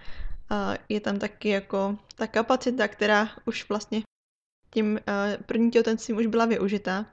a 0.51 0.75
je 0.89 1.01
tam 1.01 1.19
taky 1.19 1.49
jako 1.49 1.99
ta 2.15 2.27
kapacita, 2.27 2.89
která 2.89 3.29
už 3.45 3.69
vlastně 3.69 4.03
tím 4.71 4.93
uh, 4.93 5.43
prvním 5.47 5.71
těhotenstvím 5.71 6.17
už 6.17 6.27
byla 6.27 6.47
využita, 6.47 7.07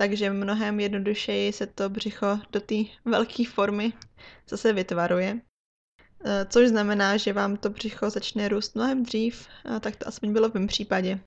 takže 0.00 0.30
mnohem 0.30 0.80
jednodušeji 0.80 1.52
se 1.52 1.66
to 1.66 1.90
břicho 1.90 2.38
do 2.52 2.60
té 2.60 2.74
velké 3.04 3.44
formy 3.44 3.92
zase 4.48 4.72
vytvaruje. 4.72 5.34
Uh, 5.34 5.40
což 6.48 6.68
znamená, 6.68 7.16
že 7.16 7.32
vám 7.32 7.56
to 7.56 7.70
břicho 7.70 8.10
začne 8.10 8.48
růst 8.48 8.74
mnohem 8.74 9.02
dřív, 9.02 9.48
tak 9.80 9.96
to 9.96 10.08
aspoň 10.08 10.32
bylo 10.32 10.50
v 10.50 10.54
mém 10.54 10.66
případě. 10.66 11.20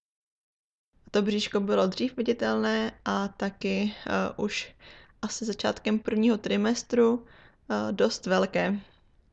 To 1.11 1.21
bříško 1.21 1.59
bylo 1.59 1.87
dřív 1.87 2.17
viditelné 2.17 2.91
a 3.05 3.27
taky 3.27 3.93
uh, 4.37 4.45
už 4.45 4.75
asi 5.21 5.45
začátkem 5.45 5.99
prvního 5.99 6.37
trimestru 6.37 7.13
uh, 7.13 7.25
dost 7.91 8.25
velké. 8.25 8.79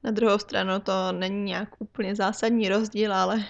Na 0.02 0.10
druhou 0.10 0.38
stranu 0.38 0.80
to 0.80 1.12
není 1.12 1.44
nějak 1.44 1.68
úplně 1.78 2.16
zásadní 2.16 2.68
rozdíl, 2.68 3.14
ale 3.14 3.44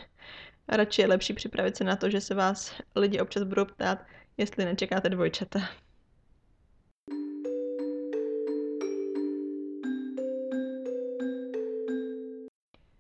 radši 0.69 1.03
je 1.03 1.09
lepší 1.09 1.33
připravit 1.33 1.77
se 1.77 1.85
na 1.85 1.97
to, 1.97 2.11
že 2.11 2.21
se 2.21 2.35
vás 2.35 2.73
lidi 2.97 3.21
občas 3.21 3.43
budou 3.43 3.65
ptát, 3.65 3.99
jestli 4.41 4.65
nečekáte 4.65 5.09
dvojčata. 5.09 5.61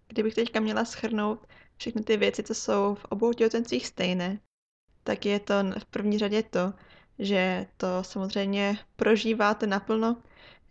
Kdybych 0.08 0.34
teďka 0.34 0.60
měla 0.60 0.84
schrnout 0.84 1.46
všechny 1.76 2.02
ty 2.02 2.16
věci, 2.16 2.42
co 2.42 2.54
jsou 2.54 2.94
v 2.94 3.04
obou 3.04 3.32
těhotenstvích 3.32 3.86
stejné, 3.86 4.38
tak 5.04 5.26
je 5.26 5.40
to 5.40 5.54
v 5.78 5.84
první 5.84 6.18
řadě 6.18 6.42
to, 6.42 6.72
že 7.18 7.66
to 7.76 7.86
samozřejmě 8.02 8.78
prožíváte 8.96 9.66
naplno, 9.66 10.16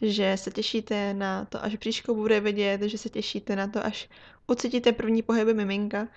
že 0.01 0.37
se 0.37 0.51
těšíte 0.51 1.13
na 1.13 1.45
to, 1.45 1.63
až 1.63 1.75
bříško 1.75 2.15
bude 2.15 2.39
vidět, 2.39 2.81
že 2.81 2.97
se 2.97 3.09
těšíte 3.09 3.55
na 3.55 3.67
to, 3.67 3.85
až 3.85 4.09
ucítíte 4.47 4.91
první 4.91 5.21
pohyby 5.21 5.53
miminka, 5.53 6.07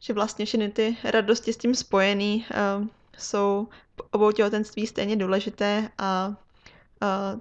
že 0.00 0.12
vlastně 0.12 0.46
všechny 0.46 0.70
ty 0.70 0.96
radosti 1.04 1.52
s 1.52 1.56
tím 1.56 1.74
spojený 1.74 2.46
uh, 2.80 2.86
jsou 3.18 3.68
obou 4.10 4.32
těhotenství 4.32 4.86
stejně 4.86 5.16
důležité 5.16 5.88
a 5.98 6.36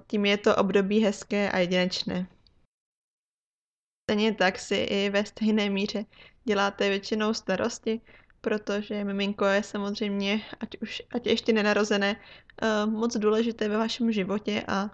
tím 0.07 0.25
je 0.25 0.37
to 0.37 0.55
období 0.55 0.99
hezké 0.99 1.51
a 1.51 1.57
jedinečné. 1.57 2.27
Stejně 4.09 4.33
tak 4.33 4.59
si 4.59 4.75
i 4.75 5.09
ve 5.09 5.25
stejné 5.25 5.69
míře 5.69 6.05
děláte 6.43 6.89
většinou 6.89 7.33
starosti, 7.33 8.01
protože 8.41 9.03
miminko 9.03 9.45
je 9.45 9.63
samozřejmě, 9.63 10.41
ať 10.59 10.69
už 10.81 11.01
ať 11.11 11.25
je 11.25 11.31
ještě 11.31 11.53
nenarozené, 11.53 12.15
eh, 12.61 12.85
moc 12.85 13.17
důležité 13.17 13.69
ve 13.69 13.77
vašem 13.77 14.11
životě 14.11 14.63
a 14.67 14.89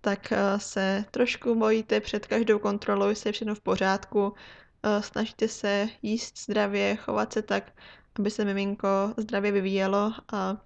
tak 0.00 0.32
eh, 0.32 0.60
se 0.60 1.04
trošku 1.10 1.54
bojíte 1.54 2.00
před 2.00 2.26
každou 2.26 2.58
kontrolou, 2.58 3.08
jestli 3.08 3.28
je 3.28 3.32
všechno 3.32 3.54
v 3.54 3.60
pořádku, 3.60 4.34
eh, 4.82 5.02
snažíte 5.02 5.48
se 5.48 5.88
jíst 6.02 6.38
zdravě, 6.38 6.96
chovat 6.96 7.32
se 7.32 7.42
tak, 7.42 7.72
aby 8.18 8.30
se 8.30 8.44
miminko 8.44 8.88
zdravě 9.16 9.52
vyvíjelo 9.52 10.12
a 10.32 10.56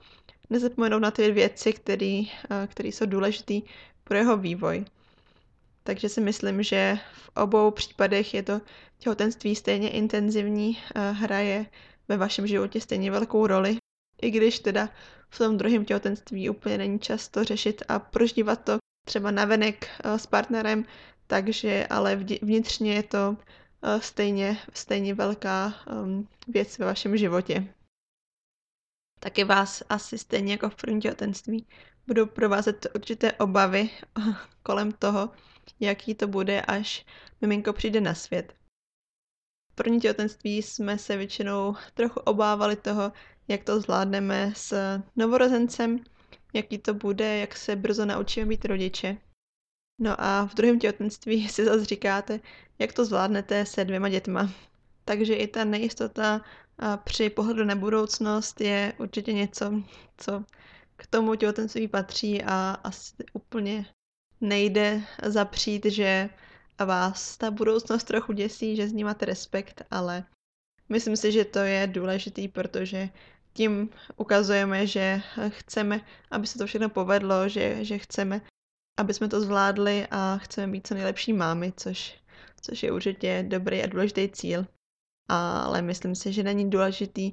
nezapomenout 0.51 1.03
na 1.03 1.11
ty 1.11 1.33
věci, 1.33 1.73
které 2.67 2.89
jsou 2.89 3.07
důležité 3.07 3.55
pro 4.05 4.17
jeho 4.17 4.37
vývoj. 4.37 4.85
Takže 5.83 6.09
si 6.09 6.21
myslím, 6.21 6.63
že 6.63 6.99
v 7.13 7.29
obou 7.37 7.71
případech 7.71 8.35
je 8.35 8.43
to 8.43 8.61
těhotenství 8.99 9.57
stejně 9.57 9.91
intenzivní, 9.91 10.79
hraje 11.13 11.67
ve 12.09 12.17
vašem 12.17 12.47
životě 12.47 12.81
stejně 12.81 13.11
velkou 13.11 13.47
roli, 13.47 13.77
i 14.23 14.31
když 14.31 14.59
teda 14.61 14.89
v 15.31 15.39
tom 15.39 15.57
druhém 15.57 15.85
těhotenství 15.85 16.51
úplně 16.51 16.79
není 16.79 16.99
čas 16.99 17.29
to 17.29 17.45
řešit 17.45 17.83
a 17.89 17.99
prožívat 17.99 18.65
to 18.65 18.79
třeba 19.07 19.31
navenek 19.31 19.89
eh, 20.05 20.19
s 20.19 20.27
partnerem, 20.27 20.85
takže 21.27 21.87
ale 21.91 22.17
vnitřně 22.43 22.95
je 22.95 23.03
to 23.03 23.37
eh, 23.39 23.60
stejně, 23.99 24.59
stejně 24.75 25.15
velká 25.15 25.75
um, 26.03 26.29
věc 26.49 26.79
ve 26.79 26.87
vašem 26.87 27.17
životě. 27.17 27.75
Taky 29.21 29.45
vás 29.45 29.83
asi 29.89 30.19
stejně 30.19 30.53
jako 30.53 30.71
v 30.71 30.75
prvním 30.75 31.01
těhotenství 31.01 31.67
budou 32.07 32.27
provázet 32.27 32.87
určité 32.95 33.33
obavy 33.33 33.91
kolem 34.63 34.93
toho, 34.93 35.31
jaký 35.81 36.15
to 36.15 36.29
bude, 36.29 36.61
až 36.61 37.07
miminko 37.41 37.73
přijde 37.73 38.01
na 38.01 38.15
svět. 38.15 38.55
V 39.73 39.75
první 39.75 40.01
těhotenství 40.01 40.63
jsme 40.63 40.99
se 40.99 41.17
většinou 41.17 41.75
trochu 41.95 42.21
obávali 42.21 42.77
toho, 42.77 43.13
jak 43.49 43.65
to 43.65 43.81
zvládneme 43.81 44.53
s 44.57 44.99
novorozencem, 45.17 46.05
jaký 46.53 46.79
to 46.79 46.95
bude, 46.95 47.39
jak 47.39 47.57
se 47.57 47.77
brzo 47.77 48.07
naučíme 48.07 48.47
být 48.47 48.65
rodiče. 48.65 49.17
No 50.01 50.21
a 50.21 50.47
v 50.47 50.55
druhém 50.55 50.79
těhotenství 50.79 51.49
si 51.49 51.65
zase 51.65 51.85
říkáte, 51.85 52.41
jak 52.81 52.93
to 52.93 53.05
zvládnete 53.05 53.67
se 53.67 53.85
dvěma 53.85 54.09
dětma. 54.09 54.51
Takže 55.05 55.35
i 55.35 55.47
ta 55.47 55.65
nejistota 55.65 56.41
při 57.05 57.31
pohledu 57.31 57.65
na 57.65 57.75
budoucnost 57.75 58.61
je 58.61 58.93
určitě 58.99 59.33
něco, 59.33 59.83
co 60.17 60.45
k 60.97 61.07
tomu 61.07 61.35
těhotenství 61.35 61.89
patří 61.89 62.43
a 62.43 62.77
asi 62.85 63.15
úplně 63.33 63.87
nejde 64.41 65.03
zapřít, 65.27 65.87
že 65.87 66.31
vás 66.85 67.37
ta 67.37 67.51
budoucnost 67.51 68.05
trochu 68.05 68.33
děsí, 68.33 68.77
že 68.77 68.89
z 68.89 68.93
ní 68.93 69.05
máte 69.05 69.27
respekt, 69.27 69.83
ale 69.91 70.25
myslím 70.89 71.17
si, 71.17 71.33
že 71.33 71.45
to 71.45 71.59
je 71.59 71.87
důležitý, 71.87 72.49
protože 72.49 73.09
tím 73.53 73.91
ukazujeme, 74.17 74.87
že 74.87 75.23
chceme, 75.49 76.01
aby 76.31 76.47
se 76.47 76.59
to 76.59 76.67
všechno 76.67 76.89
povedlo, 76.89 77.49
že, 77.49 77.85
že 77.85 77.99
chceme, 77.99 78.41
aby 78.99 79.15
jsme 79.15 79.29
to 79.29 79.41
zvládli 79.41 80.07
a 80.11 80.39
chceme 80.39 80.73
být 80.73 80.87
co 80.87 80.95
nejlepší 80.95 81.33
mámy, 81.33 81.73
což, 81.77 82.20
což 82.61 82.83
je 82.83 82.93
určitě 82.93 83.45
dobrý 83.49 83.83
a 83.83 83.87
důležitý 83.87 84.29
cíl. 84.29 84.67
Ale 85.29 85.83
myslím 85.83 86.15
si, 86.15 86.33
že 86.33 86.43
není 86.43 86.71
důležitý 86.71 87.33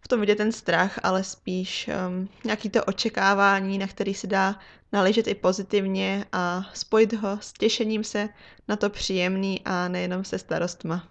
v 0.00 0.08
tom 0.08 0.20
vidět 0.20 0.36
ten 0.36 0.52
strach, 0.52 1.00
ale 1.02 1.24
spíš 1.24 1.88
um, 2.08 2.28
nějaký 2.44 2.70
to 2.70 2.84
očekávání, 2.84 3.78
na 3.78 3.86
který 3.86 4.14
se 4.14 4.26
dá 4.26 4.58
naležet 4.92 5.26
i 5.26 5.34
pozitivně 5.34 6.24
a 6.32 6.70
spojit 6.74 7.12
ho 7.12 7.38
s 7.40 7.52
těšením 7.52 8.04
se 8.04 8.28
na 8.68 8.76
to 8.76 8.90
příjemný 8.90 9.60
a 9.64 9.88
nejenom 9.88 10.24
se 10.24 10.38
starostma. 10.38 11.08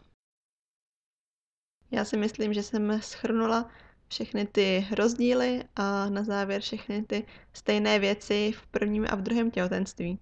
Já 1.92 2.06
si 2.06 2.18
myslím, 2.18 2.54
že 2.54 2.64
jsem 2.64 3.02
schrnula 3.02 3.70
všechny 4.08 4.46
ty 4.48 4.88
rozdíly 4.92 5.64
a 5.76 6.10
na 6.10 6.24
závěr 6.24 6.62
všechny 6.62 7.04
ty 7.04 7.26
stejné 7.54 8.00
věci 8.00 8.52
v 8.58 8.68
prvním 8.68 9.08
a 9.10 9.16
v 9.16 9.22
druhém 9.22 9.52
těhotenství. 9.52 10.20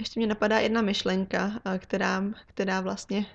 Ještě 0.00 0.20
mě 0.20 0.26
napadá 0.26 0.58
jedna 0.58 0.82
myšlenka, 0.82 1.60
která, 1.78 2.24
která 2.46 2.80
vlastně 2.80 3.26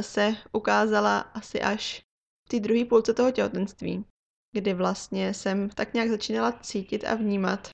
se 0.00 0.36
ukázala 0.52 1.18
asi 1.18 1.62
až 1.62 2.02
v 2.46 2.48
té 2.48 2.60
druhé 2.60 2.84
půlce 2.84 3.14
toho 3.14 3.30
těhotenství, 3.30 4.04
kdy 4.52 4.74
vlastně 4.74 5.34
jsem 5.34 5.70
tak 5.70 5.94
nějak 5.94 6.08
začínala 6.08 6.52
cítit 6.52 7.04
a 7.04 7.14
vnímat, 7.14 7.68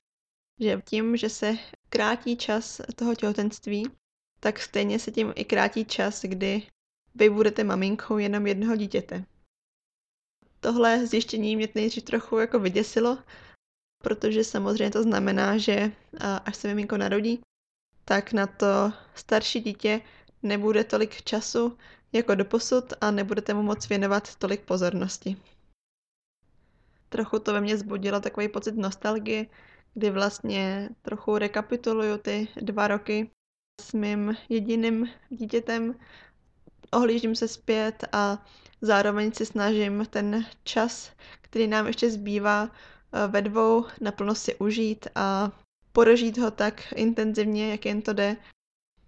že 0.59 0.81
tím, 0.85 1.17
že 1.17 1.29
se 1.29 1.57
krátí 1.89 2.37
čas 2.37 2.81
toho 2.95 3.15
těhotenství, 3.15 3.89
tak 4.39 4.59
stejně 4.59 4.99
se 4.99 5.11
tím 5.11 5.33
i 5.35 5.45
krátí 5.45 5.85
čas, 5.85 6.21
kdy 6.21 6.67
vy 7.15 7.29
budete 7.29 7.63
maminkou 7.63 8.17
jenom 8.17 8.47
jednoho 8.47 8.75
dítěte. 8.75 9.25
Tohle 10.59 11.07
zjištění 11.07 11.55
mě 11.55 11.67
nejdřív 11.75 12.03
trochu 12.03 12.37
jako 12.37 12.59
vyděsilo, 12.59 13.17
protože 14.03 14.43
samozřejmě 14.43 14.91
to 14.91 15.03
znamená, 15.03 15.57
že 15.57 15.91
až 16.45 16.55
se 16.55 16.67
miminko 16.67 16.97
narodí, 16.97 17.41
tak 18.07 18.33
na 18.33 18.47
to 18.47 18.93
starší 19.15 19.59
dítě 19.59 20.01
nebude 20.43 20.83
tolik 20.83 21.21
času 21.21 21.77
jako 22.13 22.35
doposud 22.35 22.93
a 23.01 23.11
nebudete 23.11 23.53
mu 23.53 23.61
moc 23.61 23.89
věnovat 23.89 24.35
tolik 24.35 24.61
pozornosti. 24.61 25.37
Trochu 27.09 27.39
to 27.39 27.53
ve 27.53 27.61
mně 27.61 27.77
zbudilo 27.77 28.19
takový 28.19 28.47
pocit 28.47 28.75
nostalgie, 28.75 29.45
kdy 29.93 30.09
vlastně 30.09 30.89
trochu 31.01 31.37
rekapituluju 31.37 32.17
ty 32.17 32.47
dva 32.55 32.87
roky 32.87 33.29
s 33.81 33.93
mým 33.93 34.35
jediným 34.49 35.09
dítětem, 35.29 35.95
ohlížím 36.91 37.35
se 37.35 37.47
zpět 37.47 38.05
a 38.11 38.45
zároveň 38.81 39.31
si 39.31 39.45
snažím 39.45 40.05
ten 40.09 40.45
čas, 40.63 41.11
který 41.41 41.67
nám 41.67 41.87
ještě 41.87 42.11
zbývá 42.11 42.69
eh, 42.71 43.27
ve 43.27 43.41
dvou, 43.41 43.85
naplno 44.01 44.35
si 44.35 44.55
užít 44.55 45.07
a 45.15 45.51
prožít 45.97 46.37
ho 46.37 46.51
tak 46.51 46.93
intenzivně, 46.95 47.71
jak 47.71 47.85
jen 47.85 48.01
to 48.01 48.13
jde. 48.13 48.35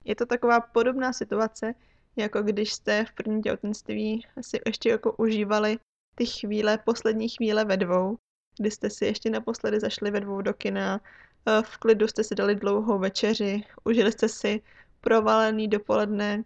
Je 0.06 0.16
to 0.16 0.26
taková 0.26 0.62
podobná 0.62 1.14
situace, 1.14 1.74
jako 2.16 2.42
když 2.42 2.74
jste 2.74 3.06
v 3.06 3.14
prvním 3.14 3.42
těhotenství 3.42 4.26
si 4.42 4.60
ještě 4.66 4.90
jako 4.90 5.14
užívali 5.14 5.80
ty 6.16 6.26
chvíle, 6.26 6.78
poslední 6.78 7.30
chvíle 7.30 7.66
ve 7.66 7.78
dvou, 7.78 8.18
kdy 8.60 8.72
jste 8.72 8.90
si 8.90 9.06
ještě 9.06 9.30
naposledy 9.30 9.80
zašli 9.80 10.12
ve 10.12 10.20
dvou 10.20 10.42
do 10.42 10.54
kina, 10.54 11.02
eh, 11.46 11.62
v 11.62 11.78
klidu 11.78 12.08
jste 12.08 12.24
si 12.24 12.36
dali 12.36 12.56
dlouhou 12.56 13.00
večeři, 13.00 13.64
užili 13.84 14.12
jste 14.12 14.30
si 14.30 14.62
provalený 15.02 15.68
dopoledne, 15.68 16.44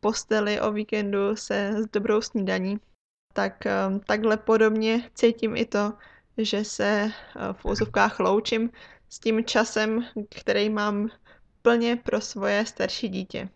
posteli 0.00 0.60
o 0.60 0.72
víkendu 0.72 1.36
se 1.36 1.72
s 1.72 1.86
dobrou 1.86 2.20
snídaní, 2.20 2.80
tak 3.32 3.64
um, 3.64 4.00
takhle 4.00 4.36
podobně 4.36 5.10
cítím 5.14 5.56
i 5.56 5.64
to, 5.64 5.92
že 6.38 6.64
se 6.64 7.04
uh, 7.04 7.52
v 7.52 7.64
úzovkách 7.64 8.20
loučím 8.20 8.70
s 9.08 9.18
tím 9.18 9.44
časem, 9.44 10.04
který 10.30 10.70
mám 10.70 11.08
plně 11.62 11.96
pro 11.96 12.20
svoje 12.20 12.66
starší 12.66 13.08
dítě. 13.08 13.48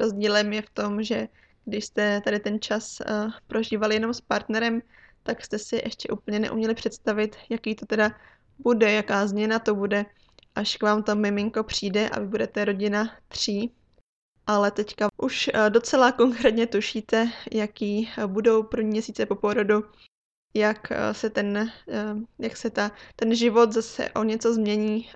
Rozdílem 0.00 0.52
je 0.52 0.62
v 0.62 0.70
tom, 0.70 1.02
že 1.02 1.28
když 1.64 1.84
jste 1.84 2.20
tady 2.20 2.40
ten 2.40 2.60
čas 2.60 3.00
uh, 3.00 3.30
prožívali 3.46 3.94
jenom 3.94 4.14
s 4.14 4.20
partnerem, 4.20 4.82
tak 5.22 5.44
jste 5.44 5.58
si 5.58 5.76
ještě 5.76 6.08
úplně 6.08 6.38
neuměli 6.38 6.74
představit, 6.74 7.36
jaký 7.48 7.74
to 7.74 7.86
teda 7.86 8.10
bude, 8.58 8.92
jaká 8.92 9.26
změna 9.26 9.58
to 9.58 9.74
bude, 9.74 10.06
až 10.54 10.76
k 10.76 10.82
vám 10.82 11.02
to 11.02 11.16
miminko 11.16 11.64
přijde 11.64 12.08
a 12.08 12.20
vy 12.20 12.26
budete 12.26 12.64
rodina 12.64 13.16
tří 13.28 13.72
ale 14.50 14.70
teďka 14.70 15.08
už 15.16 15.50
eh, 15.54 15.70
docela 15.70 16.12
konkrétně 16.12 16.66
tušíte, 16.66 17.30
jaký 17.52 18.10
eh, 18.18 18.26
budou 18.26 18.62
první 18.62 18.90
měsíce 18.90 19.26
po 19.26 19.34
porodu, 19.34 19.84
jak 20.54 20.92
eh, 20.92 21.14
se 21.14 21.30
ten, 21.30 21.72
jak 22.38 22.56
se 22.56 22.70
ta, 22.70 22.90
ten 23.16 23.34
život 23.34 23.72
zase 23.72 24.10
o 24.10 24.24
něco 24.24 24.54
změní 24.54 25.08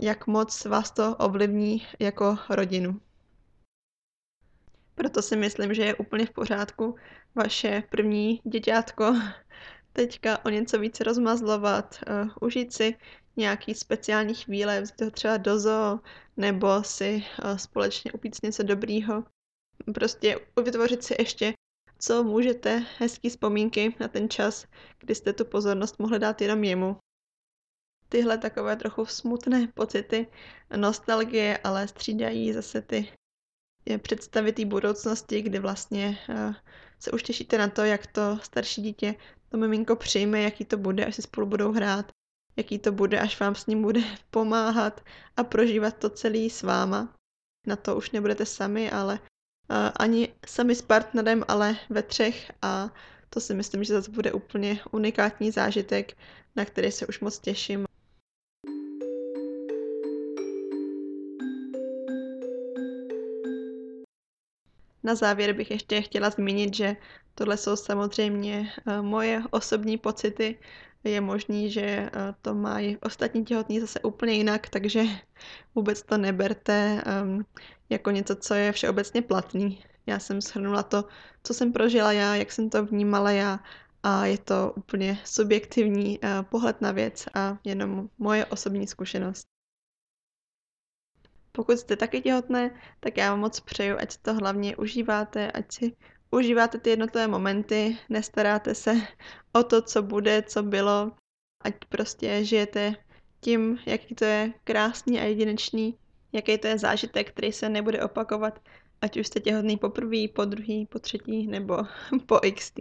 jak 0.00 0.26
moc 0.26 0.64
vás 0.64 0.90
to 0.90 1.16
ovlivní 1.16 1.86
jako 1.98 2.38
rodinu. 2.48 3.00
Proto 4.94 5.22
si 5.22 5.36
myslím, 5.36 5.74
že 5.74 5.82
je 5.84 5.94
úplně 5.94 6.26
v 6.26 6.30
pořádku 6.30 6.96
vaše 7.34 7.82
první 7.90 8.40
děťátko 8.44 9.14
teďka 9.92 10.44
o 10.44 10.48
něco 10.48 10.78
více 10.78 11.04
rozmazlovat, 11.04 12.00
uh, 12.08 12.30
užít 12.40 12.72
si 12.72 12.96
nějaký 13.36 13.74
speciální 13.74 14.34
chvíle, 14.34 14.80
vzít 14.80 15.00
ho 15.00 15.10
třeba 15.10 15.36
do 15.36 15.58
zoo, 15.58 16.00
nebo 16.36 16.82
si 16.82 17.24
uh, 17.44 17.56
společně 17.56 18.12
upít 18.12 18.36
něco 18.42 18.62
dobrýho. 18.62 19.24
Prostě 19.94 20.38
vytvořit 20.62 21.04
si 21.04 21.14
ještě, 21.18 21.52
co 21.98 22.24
můžete, 22.24 22.86
hezký 22.98 23.28
vzpomínky 23.28 23.94
na 24.00 24.08
ten 24.08 24.30
čas, 24.30 24.66
kdy 24.98 25.14
jste 25.14 25.32
tu 25.32 25.44
pozornost 25.44 25.98
mohli 25.98 26.18
dát 26.18 26.40
jenom 26.40 26.64
jemu. 26.64 26.96
Tyhle 28.08 28.38
takové 28.38 28.76
trochu 28.76 29.06
smutné 29.06 29.68
pocity, 29.74 30.26
nostalgie, 30.76 31.58
ale 31.64 31.88
střídají 31.88 32.52
zase 32.52 32.82
ty 32.82 33.12
představy 33.98 34.52
té 34.52 34.64
budoucnosti, 34.64 35.42
kdy 35.42 35.58
vlastně 35.58 36.18
uh, 36.28 36.54
se 36.98 37.10
už 37.10 37.22
těšíte 37.22 37.58
na 37.58 37.68
to, 37.68 37.84
jak 37.84 38.06
to 38.06 38.38
starší 38.42 38.82
dítě 38.82 39.14
to 39.48 39.56
miminko 39.56 39.96
přijme, 39.96 40.42
jaký 40.42 40.64
to 40.64 40.76
bude, 40.76 41.06
až 41.06 41.14
si 41.14 41.22
spolu 41.22 41.46
budou 41.46 41.72
hrát, 41.72 42.12
jaký 42.56 42.78
to 42.78 42.92
bude, 42.92 43.20
až 43.20 43.40
vám 43.40 43.54
s 43.54 43.66
ním 43.66 43.82
bude 43.82 44.00
pomáhat 44.30 45.00
a 45.36 45.44
prožívat 45.44 45.96
to 45.98 46.10
celý 46.10 46.50
s 46.50 46.62
váma. 46.62 47.14
Na 47.66 47.76
to 47.76 47.96
už 47.96 48.10
nebudete 48.10 48.46
sami, 48.46 48.90
ale 48.90 49.20
ani 49.96 50.28
sami 50.46 50.74
s 50.74 50.82
partnerem, 50.82 51.44
ale 51.48 51.76
ve 51.90 52.02
třech 52.02 52.52
a 52.62 52.90
To 53.30 53.40
si 53.40 53.54
myslím, 53.54 53.84
že 53.84 53.92
zase 53.92 54.10
bude 54.10 54.32
úplně 54.32 54.80
unikátní 54.90 55.50
zážitek, 55.50 56.16
na 56.56 56.64
který 56.64 56.92
se 56.92 57.06
už 57.06 57.20
moc 57.20 57.38
těším. 57.38 57.84
Na 65.02 65.14
závěr 65.14 65.52
bych 65.52 65.70
ještě 65.70 66.02
chtěla 66.02 66.30
zmínit, 66.30 66.74
že 66.74 66.96
tohle 67.34 67.56
jsou 67.56 67.76
samozřejmě 67.76 68.72
eh, 68.86 69.02
moje 69.02 69.42
osobní 69.50 69.98
pocity. 69.98 70.58
Je 71.04 71.20
možný, 71.20 71.70
že 71.70 71.80
eh, 71.82 72.10
to 72.42 72.54
mají 72.54 72.96
ostatní 72.96 73.44
těhotní 73.44 73.80
zase 73.80 74.00
úplně 74.00 74.32
jinak, 74.32 74.68
takže 74.68 75.04
vůbec 75.74 76.02
to 76.02 76.18
neberte 76.18 77.02
um, 77.22 77.44
jako 77.90 78.10
něco, 78.10 78.36
co 78.36 78.54
je 78.54 78.72
všeobecně 78.72 79.22
platný. 79.22 79.84
Já 80.06 80.18
jsem 80.18 80.40
shrnula 80.40 80.82
to, 80.82 81.04
co 81.42 81.54
jsem 81.54 81.72
prožila 81.72 82.12
já, 82.12 82.34
jak 82.34 82.52
jsem 82.52 82.70
to 82.70 82.84
vnímala 82.84 83.30
já 83.30 83.60
a 84.02 84.26
je 84.26 84.38
to 84.38 84.72
úplně 84.76 85.18
subjektivní 85.24 86.18
uh, 86.18 86.42
pohled 86.42 86.80
na 86.80 86.92
věc 86.92 87.24
a 87.34 87.58
jenom 87.64 88.08
moje 88.18 88.46
osobní 88.46 88.86
zkušenost. 88.86 89.46
Pokud 91.52 91.78
jste 91.78 91.96
taky 91.96 92.20
těhotné, 92.20 92.80
tak 93.00 93.16
já 93.16 93.30
vám 93.30 93.40
moc 93.40 93.60
přeju, 93.60 93.96
ať 93.98 94.16
to 94.16 94.34
hlavně 94.34 94.76
užíváte, 94.76 95.52
ať 95.52 95.72
si 95.72 95.96
užíváte 96.30 96.78
ty 96.78 96.90
jednotlivé 96.90 97.28
momenty, 97.28 97.98
nestaráte 98.08 98.74
se 98.74 98.94
o 99.52 99.62
to, 99.64 99.82
co 99.82 100.02
bude, 100.02 100.42
co 100.42 100.62
bylo, 100.62 101.12
ať 101.64 101.74
prostě 101.88 102.44
žijete 102.44 102.94
tím, 103.40 103.78
jaký 103.86 104.14
to 104.14 104.24
je 104.24 104.52
krásný 104.64 105.20
a 105.20 105.24
jedinečný, 105.24 105.98
jaký 106.32 106.58
to 106.58 106.66
je 106.66 106.78
zážitek, 106.78 107.30
který 107.30 107.52
se 107.52 107.68
nebude 107.68 108.04
opakovat, 108.04 108.60
ať 109.00 109.16
už 109.16 109.26
jste 109.26 109.40
těhotný 109.40 109.76
po 109.76 109.90
prvý, 109.90 110.28
po 110.28 110.44
druhý, 110.44 110.86
po 110.86 110.98
třetí 110.98 111.46
nebo 111.46 111.78
po 112.26 112.40
XT. 112.54 112.80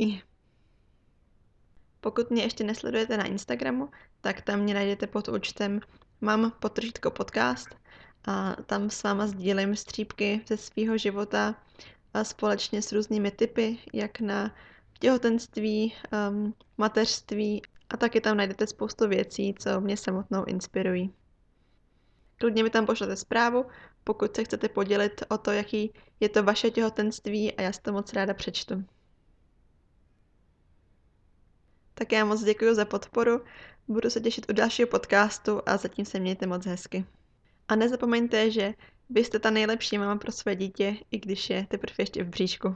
Pokud 2.00 2.32
mě 2.32 2.44
ještě 2.44 2.64
nesledujete 2.64 3.18
na 3.18 3.26
Instagramu, 3.26 3.90
tak 4.22 4.42
tam 4.42 4.60
mě 4.60 4.74
najdete 4.74 5.08
pod 5.08 5.28
účtem 5.28 5.80
mám 6.22 6.52
potržitko 6.60 7.12
podcast 7.12 7.70
a 8.26 8.56
tam 8.66 8.90
s 8.90 9.04
váma 9.04 9.28
sdílím 9.28 9.76
střípky 9.76 10.42
ze 10.48 10.58
svého 10.58 10.98
života 10.98 11.56
společně 12.24 12.82
s 12.82 12.92
různými 12.92 13.32
typy, 13.32 13.78
jak 13.94 14.20
na 14.20 14.56
těhotenství, 15.00 15.94
um, 16.30 16.54
mateřství 16.78 17.62
a 17.90 17.98
taky 17.98 18.22
tam 18.22 18.38
najdete 18.38 18.68
spoustu 18.68 19.08
věcí, 19.08 19.56
co 19.60 19.82
mě 19.82 19.98
samotnou 19.98 20.44
inspirují. 20.44 21.14
Klidně 22.38 22.64
mi 22.64 22.70
tam 22.70 22.86
pošlete 22.86 23.16
zprávu, 23.16 23.66
pokud 24.04 24.36
se 24.36 24.44
chcete 24.44 24.70
podělit 24.70 25.24
o 25.30 25.38
to, 25.38 25.52
jaký 25.52 25.94
je 26.20 26.30
to 26.30 26.44
vaše 26.44 26.72
těhotenství 26.72 27.54
a 27.54 27.62
já 27.62 27.72
si 27.72 27.82
to 27.82 27.94
moc 27.94 28.14
ráda 28.14 28.34
přečtu. 28.34 28.84
Tak 31.94 32.12
já 32.12 32.26
moc 32.26 32.44
děkuji 32.44 32.76
za 32.76 32.86
podporu, 32.86 33.42
budu 33.88 34.10
se 34.10 34.22
těšit 34.22 34.50
u 34.50 34.54
dalšího 34.54 34.88
podcastu 34.88 35.62
a 35.66 35.78
zatím 35.78 36.06
se 36.06 36.20
mějte 36.20 36.48
moc 36.48 36.66
hezky. 36.66 37.06
A 37.68 37.76
nezapomeňte, 37.76 38.52
že 38.52 38.74
vy 39.10 39.24
jste 39.24 39.40
ta 39.40 39.50
nejlepší 39.50 39.98
mama 39.98 40.16
pro 40.16 40.32
své 40.32 40.56
dítě, 40.56 40.96
i 41.12 41.18
když 41.20 41.50
je 41.50 41.66
teprve 41.70 41.96
ještě 41.98 42.24
v 42.24 42.28
bříšku. 42.28 42.76